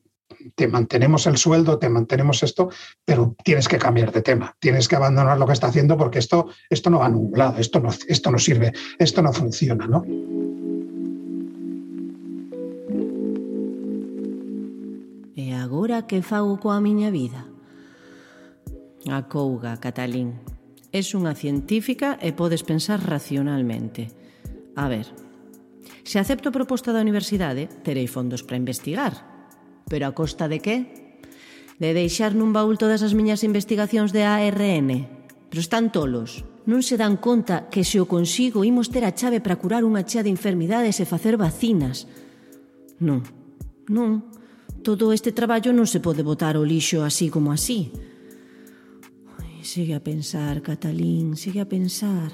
te 0.54 0.68
mantenemos 0.68 1.26
el 1.26 1.36
sueldo, 1.36 1.78
te 1.78 1.88
mantenemos 1.88 2.42
esto, 2.42 2.70
pero 3.04 3.34
tienes 3.44 3.68
que 3.68 3.78
cambiar 3.78 4.12
de 4.12 4.22
tema, 4.22 4.56
tienes 4.58 4.88
que 4.88 4.96
abandonar 4.96 5.38
lo 5.38 5.46
que 5.46 5.52
está 5.52 5.68
haciendo 5.68 5.96
porque 5.96 6.18
esto, 6.18 6.48
esto 6.68 6.90
no 6.90 6.98
va 6.98 7.08
nublado, 7.08 7.58
esto 7.58 7.80
no, 7.80 7.90
esto 8.08 8.30
no 8.30 8.38
sirve, 8.38 8.72
esto 8.98 9.22
no 9.22 9.32
funciona, 9.32 9.86
¿no? 9.86 10.04
E 15.34 15.50
agora 15.52 16.06
que 16.06 16.22
fago 16.22 16.60
coa 16.62 16.78
miña 16.78 17.10
vida? 17.10 17.50
A 19.10 19.26
couga, 19.28 19.76
Catalín. 19.82 20.40
Es 20.94 21.10
unha 21.12 21.34
científica 21.34 22.16
e 22.22 22.30
podes 22.30 22.62
pensar 22.62 23.02
racionalmente. 23.02 24.14
A 24.78 24.86
ver, 24.86 25.10
se 26.06 26.22
acepto 26.22 26.48
a 26.48 26.56
proposta 26.56 26.94
da 26.94 27.02
universidade, 27.02 27.66
terei 27.82 28.06
fondos 28.06 28.46
para 28.46 28.60
investigar, 28.60 29.33
Pero 29.88 30.08
a 30.08 30.16
costa 30.16 30.48
de 30.48 30.58
que? 30.60 30.76
De 31.78 31.90
deixar 31.92 32.32
nun 32.32 32.54
baúl 32.54 32.78
todas 32.78 33.02
as 33.02 33.12
miñas 33.12 33.42
investigacións 33.42 34.14
de 34.14 34.24
ARN. 34.24 34.90
Pero 35.50 35.60
están 35.60 35.92
tolos. 35.92 36.46
Non 36.64 36.80
se 36.80 36.96
dan 36.96 37.20
conta 37.20 37.68
que 37.68 37.84
se 37.84 38.00
o 38.00 38.08
consigo 38.08 38.64
imos 38.64 38.88
ter 38.88 39.04
a 39.04 39.12
chave 39.12 39.44
para 39.44 39.60
curar 39.60 39.84
unha 39.84 40.06
chea 40.08 40.24
de 40.24 40.32
enfermidades 40.32 40.96
e 40.96 41.04
facer 41.04 41.36
vacinas. 41.36 42.08
Non, 43.04 43.20
non. 43.92 44.32
Todo 44.80 45.12
este 45.12 45.36
traballo 45.36 45.76
non 45.76 45.84
se 45.84 46.00
pode 46.00 46.24
botar 46.24 46.56
o 46.56 46.64
lixo 46.64 47.04
así 47.04 47.28
como 47.28 47.52
así. 47.52 47.92
Ai, 49.36 49.60
sigue 49.60 49.92
a 49.92 50.00
pensar, 50.00 50.64
Catalín, 50.64 51.36
sigue 51.36 51.60
a 51.60 51.68
pensar. 51.68 52.32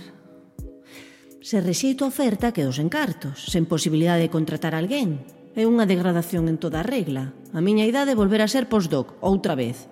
Se 1.42 1.59
rexeito 1.59 2.07
a 2.07 2.12
oferta, 2.12 2.54
quedo 2.54 2.71
sen 2.71 2.92
cartos, 2.92 3.50
sen 3.50 3.66
posibilidade 3.66 4.28
de 4.28 4.35
contratar 4.35 4.78
alguén. 4.78 5.39
É 5.59 5.66
unha 5.66 5.83
degradación 5.83 6.47
en 6.47 6.62
toda 6.62 6.80
a 6.80 6.87
regla. 6.87 7.35
A 7.50 7.59
miña 7.59 7.83
idade 7.83 8.14
volver 8.14 8.38
a 8.38 8.50
ser 8.50 8.71
postdoc, 8.71 9.19
outra 9.19 9.59
vez. 9.59 9.90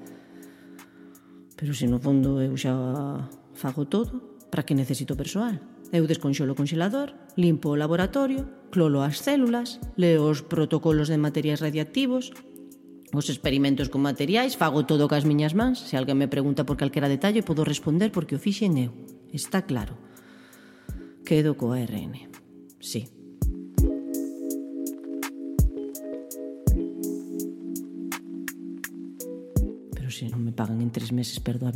Pero 1.59 1.75
se 1.75 1.91
no 1.91 1.99
fondo 1.99 2.39
eu 2.39 2.55
xa 2.55 2.75
fago 3.59 3.91
todo, 3.91 4.39
para 4.55 4.63
que 4.63 4.79
necesito 4.79 5.19
persoal? 5.19 5.59
Eu 5.91 6.07
desconxolo 6.07 6.55
o 6.55 6.59
conxelador, 6.59 7.19
limpo 7.35 7.75
o 7.75 7.79
laboratorio, 7.81 8.47
clolo 8.71 9.03
as 9.03 9.19
células, 9.19 9.83
leo 9.99 10.31
os 10.31 10.47
protocolos 10.47 11.11
de 11.11 11.19
materiais 11.19 11.59
radiactivos, 11.59 12.31
os 13.11 13.27
experimentos 13.27 13.91
con 13.91 14.05
materiais, 14.05 14.55
fago 14.55 14.87
todo 14.87 15.11
cas 15.11 15.27
miñas 15.27 15.59
mans. 15.59 15.83
Se 15.83 15.99
alguén 15.99 16.21
me 16.21 16.31
pregunta 16.31 16.63
por 16.69 16.79
calquera 16.79 17.11
detalle, 17.11 17.43
podo 17.43 17.67
responder 17.67 18.13
porque 18.15 18.37
o 18.37 18.43
fixen 18.43 18.77
eu. 18.79 18.93
Está 19.35 19.67
claro. 19.67 19.99
Quedo 21.27 21.57
co 21.59 21.75
ARN. 21.75 22.31
Sí. 22.79 23.18
Pagan 30.59 30.81
en 30.81 30.91
tres 30.91 31.13
meses, 31.13 31.39
perdo. 31.39 31.71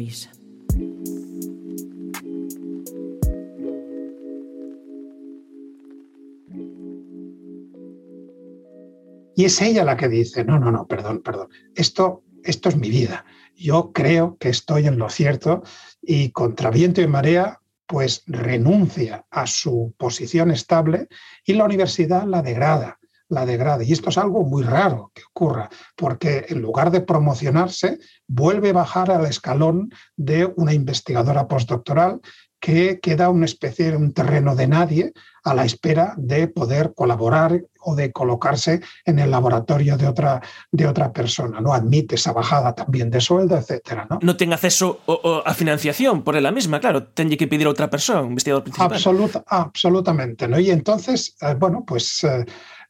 Y 9.37 9.45
es 9.45 9.63
ella 9.63 9.85
la 9.85 9.97
que 9.97 10.09
dice, 10.09 10.45
no, 10.45 10.59
no, 10.59 10.73
no, 10.73 10.89
perdón, 10.89 11.23
perdón, 11.23 11.49
esto, 11.77 12.25
esto 12.43 12.69
es 12.71 12.77
mi 12.77 12.91
vida. 12.91 13.25
Yo 13.55 13.93
creo 13.93 14.37
que 14.39 14.49
estoy 14.49 14.89
en 14.89 14.99
lo 14.99 15.09
cierto 15.09 15.63
y 16.03 16.31
contra 16.31 16.71
viento 16.71 17.01
y 17.01 17.07
marea, 17.07 17.61
pues 17.87 18.25
renuncia 18.27 19.27
a 19.31 19.47
su 19.47 19.95
posición 19.97 20.51
estable 20.51 21.07
y 21.45 21.53
la 21.53 21.67
universidad 21.67 22.25
la 22.25 22.43
degrada 22.43 22.99
la 23.33 23.47
degrada. 23.47 23.83
Y 23.83 23.93
esto 23.93 24.11
es 24.11 24.19
algo 24.19 24.45
muy 24.45 24.63
raro 24.63 25.11
que 25.15 25.23
ocurra, 25.31 25.69
porque 25.97 26.47
en 26.49 26.61
lugar 26.61 26.91
de 26.91 27.01
promocionarse, 27.01 27.99
vuelve 28.29 28.71
a 28.71 28.75
bajar 28.75 29.11
al 29.11 29.27
escalón 29.27 29.91
de 30.17 30.53
una 30.57 30.75
investigadora 30.75 31.49
postdoctoral 31.49 32.21
que 32.63 33.01
queda 33.01 33.29
una 33.29 33.47
especie 33.47 33.91
de 33.91 33.97
un 33.97 34.13
terreno 34.13 34.55
de 34.55 34.69
nadie 34.69 35.13
a 35.43 35.53
la 35.53 35.65
espera 35.65 36.15
de 36.17 36.47
poder 36.47 36.93
colaborar 36.95 37.61
o 37.81 37.97
de 37.97 38.13
colocarse 38.13 38.81
en 39.05 39.19
el 39.19 39.33
laboratorio 39.33 39.97
de 39.97 40.07
otra, 40.07 40.41
de 40.71 40.87
otra 40.87 41.13
persona. 41.13 41.61
No 41.61 41.75
admite 41.75 42.15
esa 42.15 42.33
bajada 42.33 42.73
también 42.73 43.11
de 43.11 43.21
sueldo, 43.21 43.57
etcétera. 43.57 44.07
No, 44.09 44.21
no 44.23 44.37
ten 44.37 44.53
acceso 44.53 45.01
o, 45.07 45.15
o 45.15 45.43
a 45.45 45.53
financiación 45.55 46.23
por 46.23 46.37
ela 46.37 46.53
mesma, 46.53 46.79
claro, 46.79 47.09
tenlle 47.09 47.37
que 47.37 47.49
pedir 47.49 47.67
a 47.67 47.71
outra 47.71 47.91
persona, 47.91 48.23
un 48.23 48.39
investigador 48.39 48.63
principal. 48.63 48.93
Absoluta, 48.93 49.43
absolutamente. 49.49 50.47
¿no? 50.47 50.61
Y 50.61 50.71
entonces, 50.71 51.35
eh, 51.43 51.57
bueno, 51.59 51.83
pues 51.85 52.23
eh, 52.23 52.47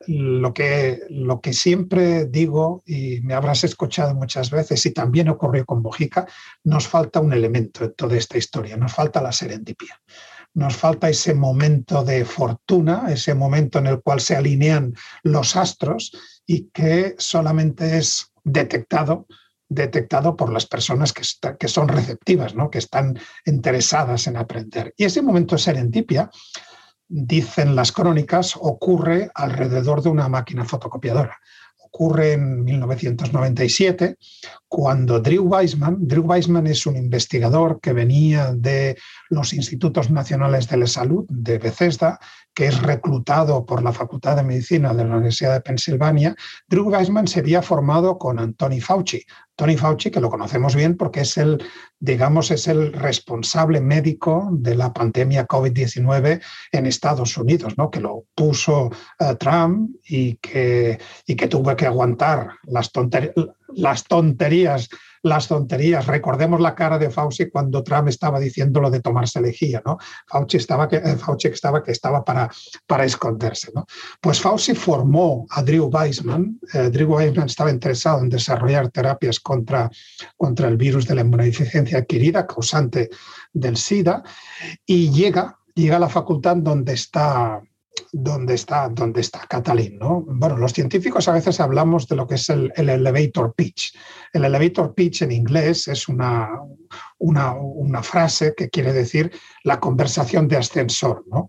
lo 0.06 0.52
que, 0.52 1.00
lo 1.08 1.40
que 1.40 1.52
siempre 1.52 2.26
digo, 2.26 2.82
y 2.86 3.20
me 3.22 3.34
habrás 3.34 3.64
escuchado 3.64 4.14
muchas 4.14 4.50
veces, 4.50 4.84
y 4.86 4.92
también 4.92 5.28
ocurrió 5.28 5.64
con 5.64 5.82
Bojica, 5.82 6.26
nos 6.64 6.88
falta 6.88 7.20
un 7.20 7.32
elemento 7.32 7.84
en 7.84 7.94
toda 7.94 8.16
esta 8.16 8.38
historia, 8.38 8.76
nos 8.76 8.92
falta 8.92 9.22
la 9.22 9.32
serendipia. 9.32 10.00
Nos 10.54 10.76
falta 10.76 11.08
ese 11.08 11.32
momento 11.32 12.04
de 12.04 12.26
fortuna, 12.26 13.06
ese 13.08 13.34
momento 13.34 13.78
en 13.78 13.86
el 13.86 14.02
cual 14.02 14.20
se 14.20 14.36
alinean 14.36 14.92
los 15.22 15.56
astros 15.56 16.12
y 16.46 16.68
que 16.68 17.14
solamente 17.16 17.96
es 17.96 18.30
detectado 18.44 19.26
detectado 19.74 20.36
por 20.36 20.52
las 20.52 20.66
personas 20.66 21.12
que, 21.12 21.22
que 21.58 21.68
son 21.68 21.88
receptivas, 21.88 22.54
¿no? 22.54 22.70
que 22.70 22.78
están 22.78 23.18
interesadas 23.44 24.26
en 24.26 24.36
aprender. 24.36 24.92
Y 24.96 25.04
ese 25.04 25.22
momento 25.22 25.56
de 25.56 25.62
serendipia 25.62 26.30
dicen 27.12 27.76
las 27.76 27.92
crónicas, 27.92 28.56
ocurre 28.56 29.30
alrededor 29.34 30.02
de 30.02 30.08
una 30.08 30.28
máquina 30.28 30.64
fotocopiadora. 30.64 31.38
Ocurre 31.84 32.32
en 32.32 32.64
1997, 32.64 34.16
cuando 34.66 35.20
Drew 35.20 35.42
Weissman, 35.42 35.98
Drew 36.00 36.24
Weissman 36.24 36.66
es 36.66 36.86
un 36.86 36.96
investigador 36.96 37.80
que 37.82 37.92
venía 37.92 38.54
de 38.54 38.96
los 39.28 39.52
Institutos 39.52 40.10
Nacionales 40.10 40.68
de 40.68 40.78
la 40.78 40.86
Salud 40.86 41.26
de 41.28 41.58
Bethesda, 41.58 42.18
que 42.54 42.66
es 42.66 42.80
reclutado 42.80 43.66
por 43.66 43.82
la 43.82 43.92
Facultad 43.92 44.36
de 44.36 44.42
Medicina 44.42 44.94
de 44.94 45.04
la 45.04 45.16
Universidad 45.16 45.52
de 45.52 45.60
Pensilvania, 45.60 46.34
Drew 46.66 46.88
Weissman 46.88 47.28
se 47.28 47.40
había 47.40 47.60
formado 47.60 48.16
con 48.16 48.38
Anthony 48.38 48.80
Fauci. 48.80 49.22
Tony 49.62 49.76
Fauci, 49.76 50.10
que 50.10 50.20
lo 50.20 50.28
conocemos 50.28 50.74
bien 50.74 50.96
porque 50.96 51.20
es 51.20 51.38
el, 51.38 51.62
digamos, 52.00 52.50
es 52.50 52.66
el 52.66 52.92
responsable 52.92 53.80
médico 53.80 54.48
de 54.50 54.74
la 54.74 54.92
pandemia 54.92 55.46
COVID-19 55.46 56.42
en 56.72 56.86
Estados 56.86 57.36
Unidos, 57.36 57.78
¿no? 57.78 57.88
que 57.88 58.00
lo 58.00 58.24
puso 58.34 58.90
uh, 59.20 59.34
Trump 59.38 59.94
y 60.04 60.34
que, 60.38 60.98
y 61.28 61.36
que 61.36 61.46
tuvo 61.46 61.76
que 61.76 61.86
aguantar 61.86 62.48
las, 62.64 62.90
tonter 62.90 63.32
las 63.68 64.02
tonterías 64.02 64.88
las 65.22 65.48
tonterías. 65.48 66.06
Recordemos 66.06 66.60
la 66.60 66.74
cara 66.74 66.98
de 66.98 67.10
Fauci 67.10 67.48
cuando 67.48 67.82
Trump 67.82 68.08
estaba 68.08 68.40
diciendo 68.40 68.80
lo 68.80 68.90
de 68.90 69.00
tomarse 69.00 69.40
lejía, 69.40 69.82
¿no? 69.84 69.98
Fauci 70.26 70.56
estaba 70.56 70.88
que, 70.88 70.96
eh, 70.96 71.16
Fauci 71.16 71.48
estaba, 71.48 71.82
que 71.82 71.92
estaba 71.92 72.24
para, 72.24 72.50
para 72.86 73.04
esconderse, 73.04 73.70
¿no? 73.74 73.86
Pues 74.20 74.40
Fauci 74.40 74.74
formó 74.74 75.46
a 75.50 75.62
Drew 75.62 75.86
Weissman. 75.86 76.58
Eh, 76.74 76.90
Drew 76.90 77.14
Weissman 77.14 77.46
estaba 77.46 77.70
interesado 77.70 78.20
en 78.20 78.28
desarrollar 78.28 78.90
terapias 78.90 79.40
contra, 79.40 79.90
contra 80.36 80.68
el 80.68 80.76
virus 80.76 81.06
de 81.06 81.14
la 81.14 81.20
inmunodeficiencia 81.22 81.98
adquirida, 81.98 82.46
causante 82.46 83.10
del 83.52 83.76
SIDA, 83.76 84.22
y 84.86 85.10
llega, 85.10 85.58
llega 85.74 85.96
a 85.96 86.00
la 86.00 86.08
facultad 86.08 86.56
donde 86.56 86.94
está 86.94 87.62
donde 88.12 88.54
está, 88.54 88.88
donde 88.88 89.20
está 89.20 89.46
Catalín. 89.46 89.98
¿no? 89.98 90.22
Bueno, 90.26 90.56
los 90.56 90.72
científicos 90.72 91.28
a 91.28 91.32
veces 91.32 91.60
hablamos 91.60 92.08
de 92.08 92.16
lo 92.16 92.26
que 92.26 92.36
es 92.36 92.48
el, 92.48 92.72
el 92.76 92.88
elevator 92.88 93.54
pitch. 93.54 93.96
El 94.32 94.44
elevator 94.44 94.94
pitch 94.94 95.22
en 95.22 95.32
inglés 95.32 95.88
es 95.88 96.08
una, 96.08 96.48
una, 97.18 97.54
una, 97.54 98.02
frase 98.02 98.54
que 98.56 98.68
quiere 98.68 98.92
decir 98.92 99.30
la 99.64 99.78
conversación 99.78 100.48
de 100.48 100.56
ascensor. 100.56 101.24
¿no? 101.30 101.46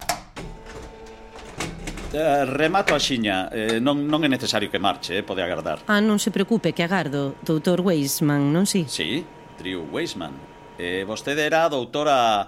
Uh, 2.13 2.46
remato 2.46 2.94
a 2.94 3.00
xiña, 3.00 3.50
eh, 3.50 3.82
non, 3.82 4.06
non 4.06 4.22
é 4.22 4.30
necesario 4.30 4.70
que 4.70 4.78
marche, 4.78 5.18
eh, 5.18 5.24
pode 5.26 5.42
agardar. 5.42 5.82
Ah, 5.89 5.98
non 5.98 6.22
se 6.22 6.30
preocupe, 6.30 6.70
que 6.70 6.86
agardo, 6.86 7.34
doutor 7.42 7.82
Weisman, 7.82 8.54
non 8.54 8.70
si? 8.70 8.86
Sí? 8.86 8.94
Si, 8.94 8.94
sí, 8.94 9.26
Drew 9.58 9.89
Weisman. 9.89 10.38
Eh, 10.78 11.10
vostede 11.10 11.42
era 11.42 11.66
a 11.66 11.74
doutora 11.74 12.46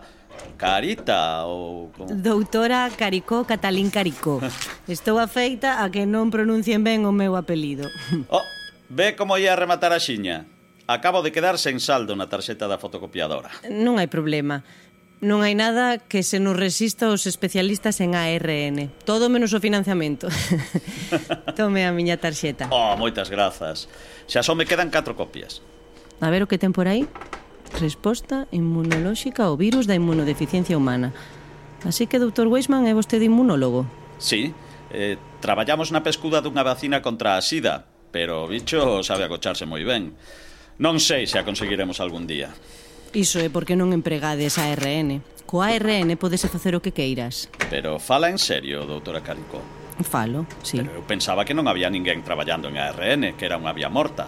Carita 0.58 1.44
ou 1.46 1.92
como... 1.92 2.10
Doutora 2.16 2.88
Caricó 2.96 3.44
Catalín 3.44 3.92
Caricó. 3.92 4.40
Estou 4.88 5.20
afeita 5.20 5.84
a 5.84 5.92
que 5.92 6.08
non 6.08 6.32
pronuncien 6.32 6.82
ben 6.84 7.04
o 7.04 7.12
meu 7.12 7.36
apelido. 7.36 7.88
Oh, 8.32 8.44
ve 8.90 9.16
como 9.16 9.36
ia 9.38 9.56
rematar 9.56 9.92
a 9.92 10.00
xiña. 10.00 10.48
Acabo 10.88 11.26
de 11.26 11.34
quedar 11.34 11.58
sen 11.58 11.82
saldo 11.82 12.14
na 12.14 12.30
tarxeta 12.30 12.70
da 12.70 12.78
fotocopiadora. 12.78 13.50
Non 13.68 13.98
hai 13.98 14.06
problema. 14.06 14.62
Non 15.24 15.42
hai 15.42 15.58
nada 15.58 15.98
que 15.98 16.22
se 16.22 16.38
nos 16.38 16.54
resista 16.54 17.10
aos 17.10 17.26
especialistas 17.26 17.98
en 18.04 18.14
ARN. 18.14 18.94
Todo 19.08 19.32
menos 19.32 19.56
o 19.56 19.64
financiamento. 19.64 20.30
Tome 21.58 21.88
a 21.88 21.92
miña 21.96 22.22
tarxeta. 22.22 22.70
Oh, 22.70 22.94
moitas 23.00 23.32
grazas. 23.34 23.90
Xa 24.30 24.46
só 24.46 24.54
me 24.54 24.70
quedan 24.70 24.94
catro 24.94 25.18
copias. 25.18 25.66
A 26.22 26.30
ver 26.30 26.44
o 26.44 26.48
que 26.48 26.62
ten 26.62 26.76
por 26.76 26.86
aí 26.86 27.08
resposta 27.78 28.48
inmunolóxica 28.52 29.46
ao 29.46 29.60
virus 29.60 29.86
da 29.86 29.96
inmunodeficiencia 29.96 30.78
humana. 30.78 31.14
Así 31.86 32.08
que, 32.10 32.18
doutor 32.18 32.50
Weisman, 32.50 32.90
é 32.90 32.94
vostede 32.98 33.30
inmunólogo? 33.30 33.86
Sí, 34.18 34.56
eh, 34.90 35.20
traballamos 35.44 35.94
na 35.94 36.02
pescuda 36.02 36.42
dunha 36.42 36.66
vacina 36.66 37.06
contra 37.06 37.38
a 37.38 37.44
sida, 37.46 37.86
pero 38.10 38.46
o 38.46 38.50
bicho 38.50 39.04
sabe 39.06 39.28
acocharse 39.28 39.68
moi 39.70 39.84
ben. 39.86 40.16
Non 40.82 40.98
sei 41.00 41.30
se 41.30 41.38
a 41.38 41.46
conseguiremos 41.46 42.02
algún 42.02 42.26
día. 42.26 42.52
Iso 43.16 43.40
é 43.40 43.48
porque 43.48 43.80
non 43.80 43.96
empregades 43.96 44.60
ARN. 44.60 45.24
Co 45.46 45.62
ARN 45.64 46.16
podese 46.18 46.52
facer 46.52 46.76
o 46.76 46.84
que 46.84 46.92
queiras. 46.92 47.48
Pero 47.70 48.02
fala 48.02 48.34
en 48.34 48.42
serio, 48.42 48.84
doutora 48.84 49.22
Carico. 49.22 49.62
Falo, 50.04 50.44
sí. 50.64 50.84
Pero 50.84 51.00
eu 51.00 51.08
pensaba 51.08 51.48
que 51.48 51.56
non 51.56 51.72
había 51.72 51.88
ninguén 51.88 52.26
traballando 52.26 52.68
en 52.68 52.76
ARN, 52.76 53.38
que 53.40 53.48
era 53.48 53.56
unha 53.56 53.72
vía 53.72 53.88
morta. 53.88 54.28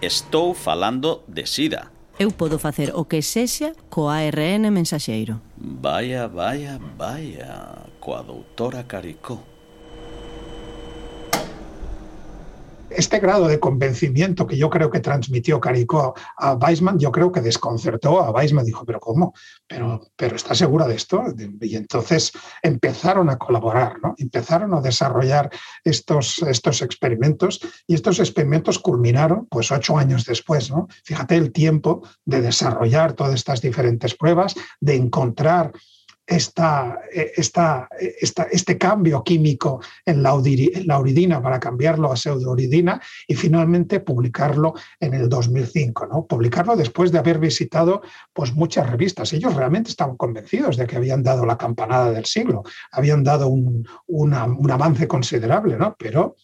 Estou 0.00 0.56
falando 0.56 1.24
de 1.28 1.44
SIDA. 1.44 1.92
Eu 2.18 2.32
podo 2.32 2.58
facer 2.58 2.92
o 2.94 3.04
que 3.04 3.20
sexa 3.20 3.74
co 3.90 4.08
ARN 4.08 4.70
mensaxeiro. 4.70 5.38
Vaya, 5.58 6.26
vaya, 6.26 6.80
vaya, 6.96 7.84
coa 8.00 8.22
doutora 8.22 8.82
Caricó. 8.84 9.38
Este 12.96 13.18
grado 13.20 13.48
de 13.48 13.60
convencimiento 13.60 14.46
que 14.46 14.56
yo 14.56 14.70
creo 14.70 14.90
que 14.90 15.00
transmitió 15.00 15.60
Caricó 15.60 16.14
a 16.36 16.54
Weisman, 16.54 16.98
yo 16.98 17.12
creo 17.12 17.30
que 17.30 17.40
desconcertó 17.40 18.20
a 18.20 18.30
Weisman. 18.30 18.64
Dijo, 18.64 18.84
¿pero 18.84 19.00
cómo? 19.00 19.34
¿Pero, 19.66 20.00
pero 20.16 20.36
está 20.36 20.54
segura 20.54 20.86
de 20.86 20.96
esto? 20.96 21.22
Y 21.60 21.76
entonces 21.76 22.32
empezaron 22.62 23.30
a 23.30 23.38
colaborar, 23.38 23.96
¿no? 24.02 24.14
Empezaron 24.18 24.74
a 24.74 24.80
desarrollar 24.80 25.50
estos, 25.84 26.42
estos 26.42 26.82
experimentos 26.82 27.60
y 27.86 27.94
estos 27.94 28.18
experimentos 28.18 28.78
culminaron 28.78 29.46
pues 29.46 29.70
ocho 29.70 29.98
años 29.98 30.24
después, 30.24 30.70
¿no? 30.70 30.88
Fíjate 31.04 31.36
el 31.36 31.52
tiempo 31.52 32.02
de 32.24 32.40
desarrollar 32.40 33.12
todas 33.12 33.34
estas 33.34 33.60
diferentes 33.60 34.14
pruebas, 34.14 34.54
de 34.80 34.96
encontrar 34.96 35.72
esta, 36.26 37.00
esta, 37.12 37.88
esta, 37.98 38.44
este 38.44 38.76
cambio 38.78 39.22
químico 39.22 39.80
en 40.04 40.22
la, 40.22 40.34
uridina 40.34 41.42
para 41.42 41.60
cambiarlo 41.60 42.10
a 42.10 42.16
pseudouridina 42.16 43.00
y 43.26 43.34
finalmente 43.34 44.00
publicarlo 44.00 44.74
en 45.00 45.14
el 45.14 45.28
2005. 45.28 46.06
¿no? 46.06 46.26
Publicarlo 46.26 46.76
después 46.76 47.12
de 47.12 47.18
haber 47.18 47.38
visitado 47.38 48.02
pues, 48.32 48.54
muchas 48.54 48.90
revistas. 48.90 49.32
Ellos 49.32 49.54
realmente 49.54 49.90
estaban 49.90 50.16
convencidos 50.16 50.76
de 50.76 50.86
que 50.86 50.96
habían 50.96 51.22
dado 51.22 51.46
la 51.46 51.56
campanada 51.56 52.10
del 52.10 52.24
siglo, 52.24 52.64
habían 52.90 53.22
dado 53.22 53.48
un, 53.48 53.86
un 54.06 54.34
avance 54.70 55.06
considerable, 55.06 55.76
¿no? 55.76 55.94
pero 55.98 56.36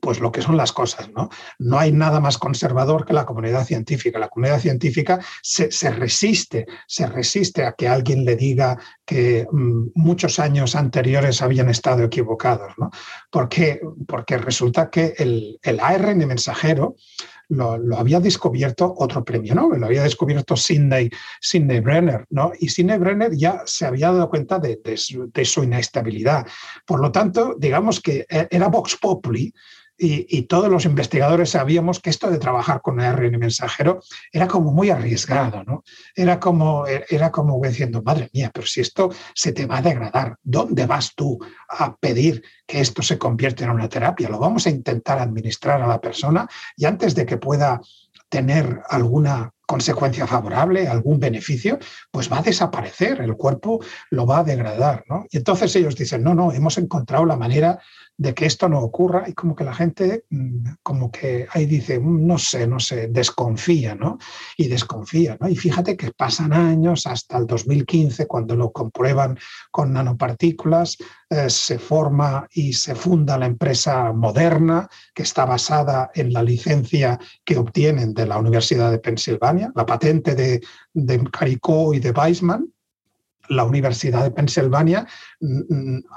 pues 0.00 0.20
lo 0.20 0.30
que 0.32 0.42
son 0.42 0.56
las 0.56 0.72
cosas. 0.72 1.10
¿no? 1.14 1.28
no 1.58 1.78
hay 1.78 1.92
nada 1.92 2.20
más 2.20 2.38
conservador 2.38 3.04
que 3.04 3.12
la 3.12 3.24
comunidad 3.26 3.64
científica. 3.64 4.18
La 4.18 4.28
comunidad 4.28 4.60
científica 4.60 5.20
se, 5.42 5.68
resiste, 5.90 6.66
se 6.86 7.06
resiste 7.06 7.64
a 7.64 7.72
que 7.72 7.88
alguien 7.88 8.24
le 8.24 8.36
diga 8.36 8.78
que 9.04 9.46
mm, 9.50 9.90
muchos 9.94 10.38
años 10.38 10.74
anteriores 10.76 11.42
habían 11.42 11.68
estado 11.68 12.04
equivocados. 12.04 12.74
¿no? 12.78 12.90
Porque, 13.30 13.80
porque 14.06 14.38
resulta 14.38 14.90
que 14.90 15.14
el, 15.16 15.58
el 15.62 15.80
ARN 15.80 16.26
mensajero 16.26 16.96
lo, 17.50 17.96
había 17.96 18.20
descubierto 18.20 18.94
otro 18.96 19.24
premio 19.24 19.54
Nobel, 19.54 19.80
lo 19.80 19.86
había 19.86 20.04
descubierto 20.04 20.56
Sidney, 20.56 21.10
Sidney 21.40 21.80
Brenner, 21.80 22.24
¿no? 22.30 22.52
Y 22.58 22.68
Sidney 22.68 22.98
Brenner 22.98 23.36
ya 23.36 23.62
se 23.66 23.86
había 23.86 24.12
dado 24.12 24.30
cuenta 24.30 24.58
de, 24.58 24.80
de 24.82 25.44
su 25.44 25.64
inestabilidad. 25.64 26.46
Por 26.86 27.00
lo 27.00 27.12
tanto, 27.12 27.54
digamos 27.58 28.00
que 28.00 28.26
e, 28.28 28.48
era 28.50 28.68
Vox 28.68 28.96
Populi 28.96 29.52
y, 30.02 30.42
todos 30.42 30.70
los 30.70 30.86
investigadores 30.86 31.50
sabíamos 31.50 32.00
que 32.00 32.08
esto 32.08 32.30
de 32.30 32.38
trabajar 32.38 32.80
con 32.80 33.00
ARN 33.00 33.38
mensajero 33.38 34.00
era 34.32 34.48
como 34.48 34.72
muy 34.72 34.88
arriesgado, 34.88 35.62
¿no? 35.64 35.84
Era 36.14 36.40
como, 36.40 36.86
era 36.86 37.30
como 37.30 37.60
diciendo, 37.60 38.02
madre 38.02 38.30
mía, 38.32 38.50
pero 38.52 38.66
si 38.66 38.80
esto 38.80 39.10
se 39.34 39.52
te 39.52 39.66
va 39.66 39.78
a 39.78 39.82
degradar, 39.82 40.36
¿dónde 40.42 40.86
vas 40.86 41.14
tú 41.14 41.38
a 41.68 41.94
pedir 41.96 42.42
que 42.66 42.80
esto 42.80 43.02
se 43.02 43.18
convierta 43.18 43.64
en 43.64 43.70
una 43.70 43.90
terapia? 43.90 44.30
Lo 44.30 44.38
vamos 44.38 44.66
a 44.66 44.70
intentar 44.70 45.18
administrar 45.18 45.82
a 45.82 45.86
la 45.86 46.00
persona 46.00 46.48
y 46.76 46.86
antes 46.86 47.14
de 47.14 47.26
que 47.26 47.36
pueda 47.36 47.80
tener 48.30 48.80
alguna 48.88 49.52
consecuencia 49.66 50.26
favorable, 50.26 50.88
algún 50.88 51.20
beneficio, 51.20 51.78
pues 52.10 52.30
va 52.30 52.38
a 52.38 52.42
desaparecer, 52.42 53.20
el 53.20 53.36
cuerpo 53.36 53.80
lo 54.10 54.26
va 54.26 54.38
a 54.38 54.44
degradar. 54.44 55.04
¿no? 55.08 55.26
Y 55.30 55.36
entonces 55.36 55.76
ellos 55.76 55.94
dicen, 55.94 56.24
no, 56.24 56.34
no, 56.34 56.52
hemos 56.52 56.76
encontrado 56.78 57.24
la 57.24 57.36
manera 57.36 57.78
de 58.20 58.34
que 58.34 58.44
esto 58.44 58.68
no 58.68 58.80
ocurra 58.80 59.24
y 59.26 59.32
como 59.32 59.56
que 59.56 59.64
la 59.64 59.72
gente, 59.72 60.26
mm, 60.28 60.74
como 60.82 61.10
que 61.10 61.46
ahí 61.52 61.64
dice, 61.64 61.98
mm, 61.98 62.26
no 62.26 62.36
sé, 62.36 62.66
no 62.66 62.78
sé, 62.78 63.08
desconfía, 63.08 63.94
¿no? 63.94 64.18
Y 64.58 64.68
desconfía, 64.68 65.38
¿no? 65.40 65.48
Y 65.48 65.56
fíjate 65.56 65.96
que 65.96 66.12
pasan 66.12 66.52
años 66.52 67.06
hasta 67.06 67.38
el 67.38 67.46
2015, 67.46 68.26
cuando 68.26 68.54
lo 68.56 68.72
comprueban 68.72 69.38
con 69.70 69.94
nanopartículas, 69.94 70.98
eh, 71.30 71.48
se 71.48 71.78
forma 71.78 72.46
y 72.52 72.74
se 72.74 72.94
funda 72.94 73.38
la 73.38 73.46
empresa 73.46 74.12
Moderna, 74.12 74.86
que 75.14 75.22
está 75.22 75.46
basada 75.46 76.10
en 76.14 76.34
la 76.34 76.42
licencia 76.42 77.18
que 77.42 77.56
obtienen 77.56 78.12
de 78.12 78.26
la 78.26 78.36
Universidad 78.36 78.90
de 78.90 78.98
Pensilvania, 78.98 79.72
la 79.74 79.86
patente 79.86 80.34
de, 80.34 80.60
de 80.92 81.24
Caricó 81.30 81.94
y 81.94 82.00
de 82.00 82.10
Weissman, 82.10 82.70
la 83.50 83.64
Universidad 83.64 84.22
de 84.22 84.30
Pensilvania 84.30 85.06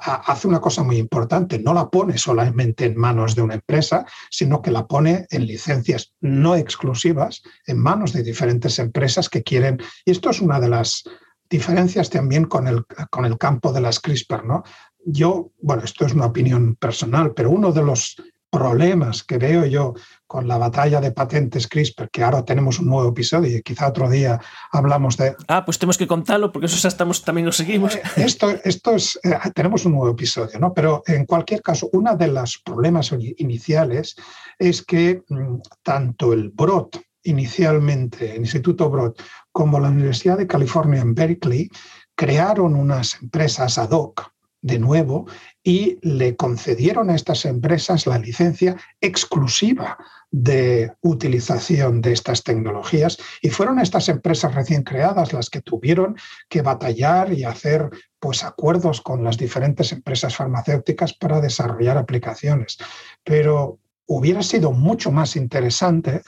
hace 0.01 0.47
una 0.47 0.61
cosa 0.61 0.83
muy 0.83 0.97
importante, 0.97 1.59
no 1.59 1.73
la 1.73 1.89
pone 1.89 2.17
solamente 2.17 2.85
en 2.85 2.95
manos 2.95 3.35
de 3.35 3.41
una 3.41 3.55
empresa, 3.55 4.05
sino 4.29 4.61
que 4.61 4.71
la 4.71 4.87
pone 4.87 5.25
en 5.31 5.47
licencias 5.47 6.13
no 6.21 6.55
exclusivas, 6.55 7.41
en 7.65 7.79
manos 7.79 8.13
de 8.13 8.23
diferentes 8.23 8.77
empresas 8.79 9.29
que 9.29 9.43
quieren, 9.43 9.81
y 10.05 10.11
esto 10.11 10.29
es 10.29 10.41
una 10.41 10.59
de 10.59 10.69
las 10.69 11.03
diferencias 11.49 12.09
también 12.09 12.45
con 12.45 12.67
el, 12.67 12.85
con 13.09 13.25
el 13.25 13.37
campo 13.37 13.73
de 13.73 13.81
las 13.81 13.99
CRISPR, 13.99 14.45
¿no? 14.45 14.63
Yo, 15.05 15.51
bueno, 15.59 15.83
esto 15.83 16.05
es 16.05 16.13
una 16.13 16.27
opinión 16.27 16.75
personal, 16.75 17.33
pero 17.33 17.49
uno 17.49 17.71
de 17.71 17.83
los 17.83 18.15
problemas 18.53 19.23
que 19.23 19.39
veo 19.39 19.65
yo 19.65 19.95
con 20.27 20.47
la 20.47 20.59
batalla 20.59 21.01
de 21.01 21.11
patentes 21.11 21.67
CRISPR, 21.67 22.11
que 22.11 22.21
ahora 22.21 22.45
tenemos 22.45 22.79
un 22.79 22.85
nuevo 22.85 23.09
episodio 23.09 23.57
y 23.57 23.63
quizá 23.63 23.87
otro 23.87 24.07
día 24.07 24.39
hablamos 24.71 25.17
de... 25.17 25.35
Ah, 25.47 25.65
pues 25.65 25.79
tenemos 25.79 25.97
que 25.97 26.05
contarlo 26.05 26.51
porque 26.51 26.67
eso 26.67 26.77
ya 26.77 26.89
estamos, 26.89 27.23
también 27.23 27.47
lo 27.47 27.51
seguimos. 27.51 27.95
Eh, 27.95 28.03
esto, 28.17 28.51
esto 28.63 28.91
es, 28.91 29.19
eh, 29.23 29.35
tenemos 29.55 29.85
un 29.85 29.93
nuevo 29.93 30.11
episodio, 30.11 30.59
¿no? 30.59 30.71
Pero 30.71 31.01
en 31.07 31.25
cualquier 31.25 31.63
caso, 31.63 31.89
uno 31.93 32.15
de 32.15 32.27
los 32.27 32.61
problemas 32.63 33.11
iniciales 33.37 34.15
es 34.59 34.83
que 34.83 35.23
mm, 35.27 35.55
tanto 35.81 36.31
el 36.31 36.49
Broad, 36.49 36.89
inicialmente, 37.23 38.35
el 38.35 38.41
Instituto 38.41 38.87
Broad, 38.87 39.13
como 39.51 39.79
la 39.79 39.89
Universidad 39.89 40.37
de 40.37 40.45
California 40.45 41.01
en 41.01 41.15
Berkeley, 41.15 41.69
crearon 42.15 42.75
unas 42.75 43.19
empresas 43.19 43.79
ad 43.79 43.89
hoc 43.93 44.32
de 44.63 44.79
nuevo 44.79 45.27
y 45.61 45.99
le 46.01 46.35
concedieron 46.35 47.09
a 47.09 47.15
estas 47.15 47.45
empresas 47.45 48.07
la 48.07 48.17
licencia 48.17 48.77
exclusiva 49.01 49.97
de 50.31 50.93
utilización 51.01 52.01
de 52.01 52.13
estas 52.13 52.43
tecnologías 52.43 53.17
y 53.41 53.49
fueron 53.49 53.79
estas 53.79 54.09
empresas 54.09 54.55
recién 54.55 54.83
creadas 54.83 55.33
las 55.33 55.49
que 55.49 55.61
tuvieron 55.61 56.15
que 56.49 56.61
batallar 56.61 57.33
y 57.33 57.43
hacer 57.43 57.89
pues 58.19 58.43
acuerdos 58.43 59.01
con 59.01 59.23
las 59.23 59.37
diferentes 59.37 59.91
empresas 59.91 60.35
farmacéuticas 60.35 61.13
para 61.13 61.41
desarrollar 61.41 61.97
aplicaciones. 61.97 62.77
Pero 63.23 63.79
hubiera 64.07 64.41
sido 64.41 64.71
mucho 64.71 65.11
más 65.11 65.35
interesante 65.35 66.21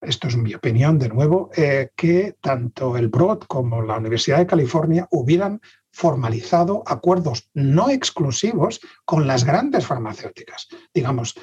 esto 0.00 0.26
es 0.26 0.36
mi 0.36 0.52
opinión 0.52 0.98
de 0.98 1.08
nuevo, 1.08 1.50
eh, 1.56 1.90
que 1.94 2.34
tanto 2.40 2.96
el 2.96 3.06
Broad 3.06 3.38
como 3.46 3.82
la 3.82 3.98
Universidad 3.98 4.38
de 4.38 4.48
California 4.48 5.06
hubieran 5.12 5.60
formalizado 5.92 6.82
acuerdos 6.86 7.48
no 7.54 7.90
exclusivos 7.90 8.80
con 9.04 9.26
las 9.26 9.44
grandes 9.44 9.86
farmacéuticas. 9.86 10.68
Digamos, 10.92 11.34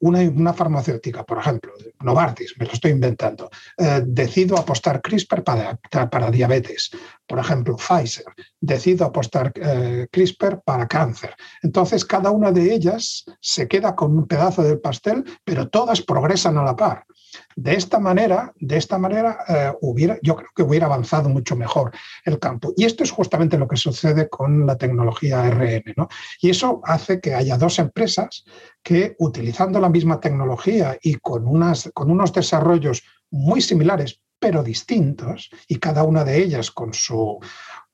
una, 0.00 0.20
una 0.20 0.52
farmacéutica, 0.52 1.24
por 1.24 1.38
ejemplo, 1.38 1.72
Novartis, 2.00 2.54
me 2.58 2.66
lo 2.66 2.72
estoy 2.72 2.92
inventando, 2.92 3.50
eh, 3.78 4.02
decido 4.06 4.58
apostar 4.58 5.00
CRISPR 5.00 5.42
para, 5.42 5.76
para, 6.10 6.30
diabetes. 6.30 6.90
Por 7.26 7.38
ejemplo, 7.38 7.76
Pfizer, 7.76 8.26
decido 8.60 9.06
apostar 9.06 9.52
eh, 9.54 10.06
CRISPR 10.10 10.60
para 10.62 10.86
cáncer. 10.86 11.34
Entonces, 11.62 12.04
cada 12.04 12.30
una 12.30 12.52
de 12.52 12.74
ellas 12.74 13.24
se 13.40 13.66
queda 13.66 13.96
con 13.96 14.16
un 14.16 14.26
pedazo 14.26 14.62
del 14.62 14.80
pastel, 14.80 15.24
pero 15.44 15.68
todas 15.68 16.02
progresan 16.02 16.58
a 16.58 16.64
la 16.64 16.76
par. 16.76 17.04
De 17.56 17.74
esta 17.74 17.98
manera, 17.98 18.52
de 18.60 18.76
esta 18.76 18.98
manera 18.98 19.38
eh, 19.48 19.72
hubiera, 19.80 20.18
yo 20.22 20.36
creo 20.36 20.50
que 20.54 20.62
hubiera 20.62 20.86
avanzado 20.86 21.28
mucho 21.28 21.56
mejor 21.56 21.92
el 22.24 22.38
campo. 22.38 22.72
Y 22.76 22.84
esto 22.84 23.02
es 23.02 23.10
justamente 23.10 23.58
lo 23.58 23.68
que 23.68 23.76
sucede 23.76 24.28
con 24.28 24.66
la 24.66 24.76
tecnología. 24.76 25.44
¿no? 25.96 26.08
Y 26.40 26.50
eso 26.50 26.80
hace 26.84 27.20
que 27.20 27.34
haya 27.34 27.58
dos 27.58 27.78
empresas 27.78 28.44
que, 28.82 29.14
utilizando 29.18 29.80
la 29.80 29.88
misma 29.88 30.20
tecnología 30.20 30.98
y 31.02 31.14
con, 31.16 31.46
unas, 31.46 31.90
con 31.94 32.10
unos 32.10 32.32
desarrollos 32.32 33.02
muy 33.30 33.60
similares, 33.60 34.20
pero 34.38 34.62
distintos, 34.62 35.50
y 35.66 35.76
cada 35.76 36.04
una 36.04 36.24
de 36.24 36.38
ellas 36.38 36.70
con 36.70 36.94
su 36.94 37.40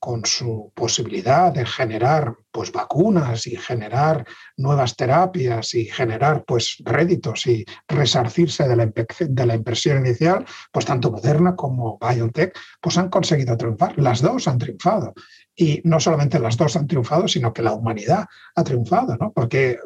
con 0.05 0.27
su 0.27 0.71
posibilidad 0.75 1.51
de 1.51 1.65
generar 1.65 2.37
pues, 2.53 2.71
vacunas 2.71 3.47
y 3.47 3.57
generar 3.57 4.27
nuevas 4.59 4.97
terapias 4.97 5.73
y 5.73 5.87
generar 5.87 6.45
pues, 6.45 6.77
réditos 6.85 7.47
y 7.47 7.65
resarcirse 7.89 8.69
de 8.69 8.77
la, 8.77 8.85
de 8.85 9.55
impresión 9.55 10.05
inicial, 10.05 10.45
pues 10.71 10.85
tanto 10.85 11.11
Moderna 11.11 11.57
como 11.57 11.97
BioNTech 11.99 12.55
pues, 12.83 12.99
han 12.99 13.09
conseguido 13.09 13.57
triunfar. 13.57 13.97
Las 13.97 14.21
dos 14.21 14.47
han 14.47 14.59
triunfado. 14.59 15.15
Y 15.57 15.81
no 15.85 15.99
solamente 15.99 16.39
las 16.39 16.59
dos 16.59 16.77
han 16.77 16.87
triunfado, 16.87 17.27
sino 17.27 17.55
que 17.55 17.63
la 17.63 17.73
humanidad 17.73 18.27
ha 18.57 18.63
triunfado, 18.63 19.17
¿no? 19.19 19.33
porque 19.33 19.79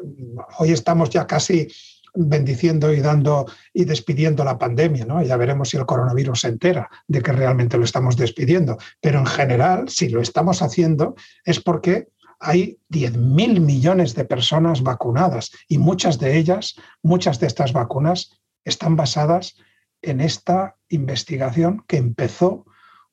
hoy 0.57 0.73
estamos 0.73 1.11
ya 1.11 1.25
casi 1.25 1.69
bendiciendo 2.15 2.93
y 2.93 2.99
dando 3.01 3.45
y 3.73 3.85
despidiendo 3.85 4.43
la 4.43 4.57
pandemia, 4.57 5.05
¿no? 5.05 5.21
Ya 5.21 5.37
veremos 5.37 5.69
si 5.69 5.77
el 5.77 5.85
coronavirus 5.85 6.41
se 6.41 6.47
entera 6.49 6.89
de 7.07 7.21
que 7.21 7.31
realmente 7.31 7.77
lo 7.77 7.83
estamos 7.83 8.17
despidiendo. 8.17 8.77
Pero 9.01 9.19
en 9.19 9.25
general, 9.25 9.89
si 9.89 10.09
lo 10.09 10.21
estamos 10.21 10.61
haciendo, 10.61 11.15
es 11.45 11.59
porque 11.59 12.09
hay 12.39 12.79
10.000 12.89 13.59
millones 13.59 14.15
de 14.15 14.25
personas 14.25 14.81
vacunadas 14.81 15.51
y 15.67 15.77
muchas 15.77 16.19
de 16.19 16.37
ellas, 16.37 16.75
muchas 17.03 17.39
de 17.39 17.47
estas 17.47 17.73
vacunas 17.73 18.39
están 18.63 18.95
basadas 18.95 19.55
en 20.01 20.21
esta 20.21 20.77
investigación 20.87 21.83
que 21.87 21.97
empezó 21.97 22.65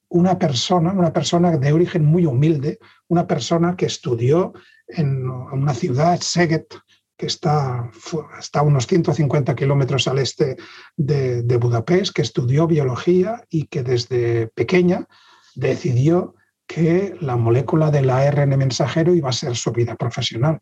una 0.09 0.39
persona, 0.39 0.93
una 0.93 1.13
persona 1.13 1.57
de 1.57 1.73
origen 1.73 2.05
muy 2.05 2.27
humilde, 2.27 2.79
una 3.09 3.27
persona 3.27 3.77
que 3.77 3.87
estudió 3.87 4.53
en 4.87 5.29
una 5.29 5.75
ciudad, 5.75 6.21
Szeged, 6.21 6.67
que 7.17 7.27
está, 7.27 7.91
está 8.39 8.61
a 8.61 8.63
unos 8.63 8.87
150 8.87 9.55
kilómetros 9.55 10.07
al 10.09 10.19
este 10.19 10.57
de, 10.97 11.43
de, 11.43 11.57
Budapest, 11.57 12.15
que 12.15 12.23
estudió 12.23 12.67
biología 12.67 13.45
y 13.49 13.67
que 13.67 13.83
desde 13.83 14.49
pequeña 14.49 15.07
decidió 15.55 16.35
que 16.67 17.17
la 17.21 17.37
molécula 17.37 17.91
del 17.91 18.11
ARN 18.11 18.59
mensajero 18.59 19.15
iba 19.15 19.31
a 19.31 19.33
ser 19.33 19.57
su 19.57 19.73
vida 19.73 19.97
profesional. 19.97 20.61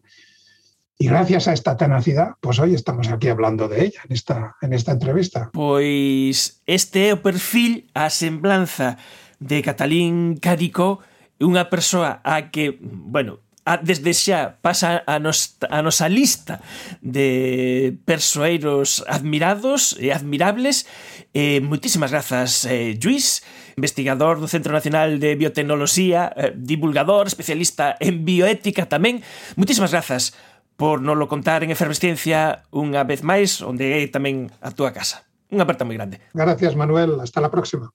Y 0.96 1.08
gracias 1.08 1.48
a 1.48 1.52
esta 1.52 1.76
tenacidad, 1.76 2.34
pues 2.40 2.60
hoy 2.60 2.74
estamos 2.74 3.08
aquí 3.08 3.28
hablando 3.28 3.66
de 3.66 3.86
ella 3.86 4.00
en 4.08 4.12
esta, 4.12 4.54
en 4.62 4.72
esta 4.72 4.92
entrevista. 4.92 5.50
Pois 5.52 6.62
este 6.66 7.16
perfil, 7.16 7.90
a 7.94 8.10
semblanza 8.10 8.96
de 9.40 9.62
Catalín 9.62 10.38
Caricó, 10.38 11.02
unha 11.42 11.66
persoa 11.66 12.22
a 12.22 12.54
que, 12.54 12.78
bueno, 12.80 13.43
a, 13.64 13.80
desde 13.80 14.12
xa 14.12 14.60
pasa 14.60 15.02
a, 15.08 15.16
nos, 15.18 15.56
a 15.66 15.80
nosa 15.80 16.08
lista 16.08 16.60
de 17.00 17.96
persoeiros 18.04 19.02
admirados 19.08 19.96
e 19.96 20.12
admirables. 20.12 20.84
Eh, 21.32 21.64
moitísimas 21.64 22.12
grazas, 22.12 22.68
eh, 22.68 22.94
Luis, 23.00 23.42
investigador 23.74 24.38
do 24.38 24.46
Centro 24.46 24.70
Nacional 24.70 25.18
de 25.18 25.34
Biotecnoloxía, 25.34 26.30
eh, 26.36 26.52
divulgador, 26.54 27.26
especialista 27.26 27.96
en 27.98 28.22
bioética 28.22 28.86
tamén. 28.86 29.24
Moitísimas 29.56 29.90
grazas 29.90 30.36
por 30.76 31.00
non 31.00 31.16
lo 31.16 31.30
contar 31.30 31.62
en 31.62 31.72
Efervesciencia 31.72 32.66
unha 32.74 33.02
vez 33.06 33.24
máis, 33.24 33.64
onde 33.64 33.98
é 33.98 34.06
tamén 34.10 34.52
a 34.60 34.70
túa 34.74 34.92
casa. 34.92 35.24
Unha 35.54 35.64
aperta 35.64 35.86
moi 35.86 35.94
grande. 35.94 36.18
Gracias, 36.34 36.74
Manuel. 36.74 37.20
Hasta 37.22 37.40
la 37.40 37.50
próxima. 37.50 37.88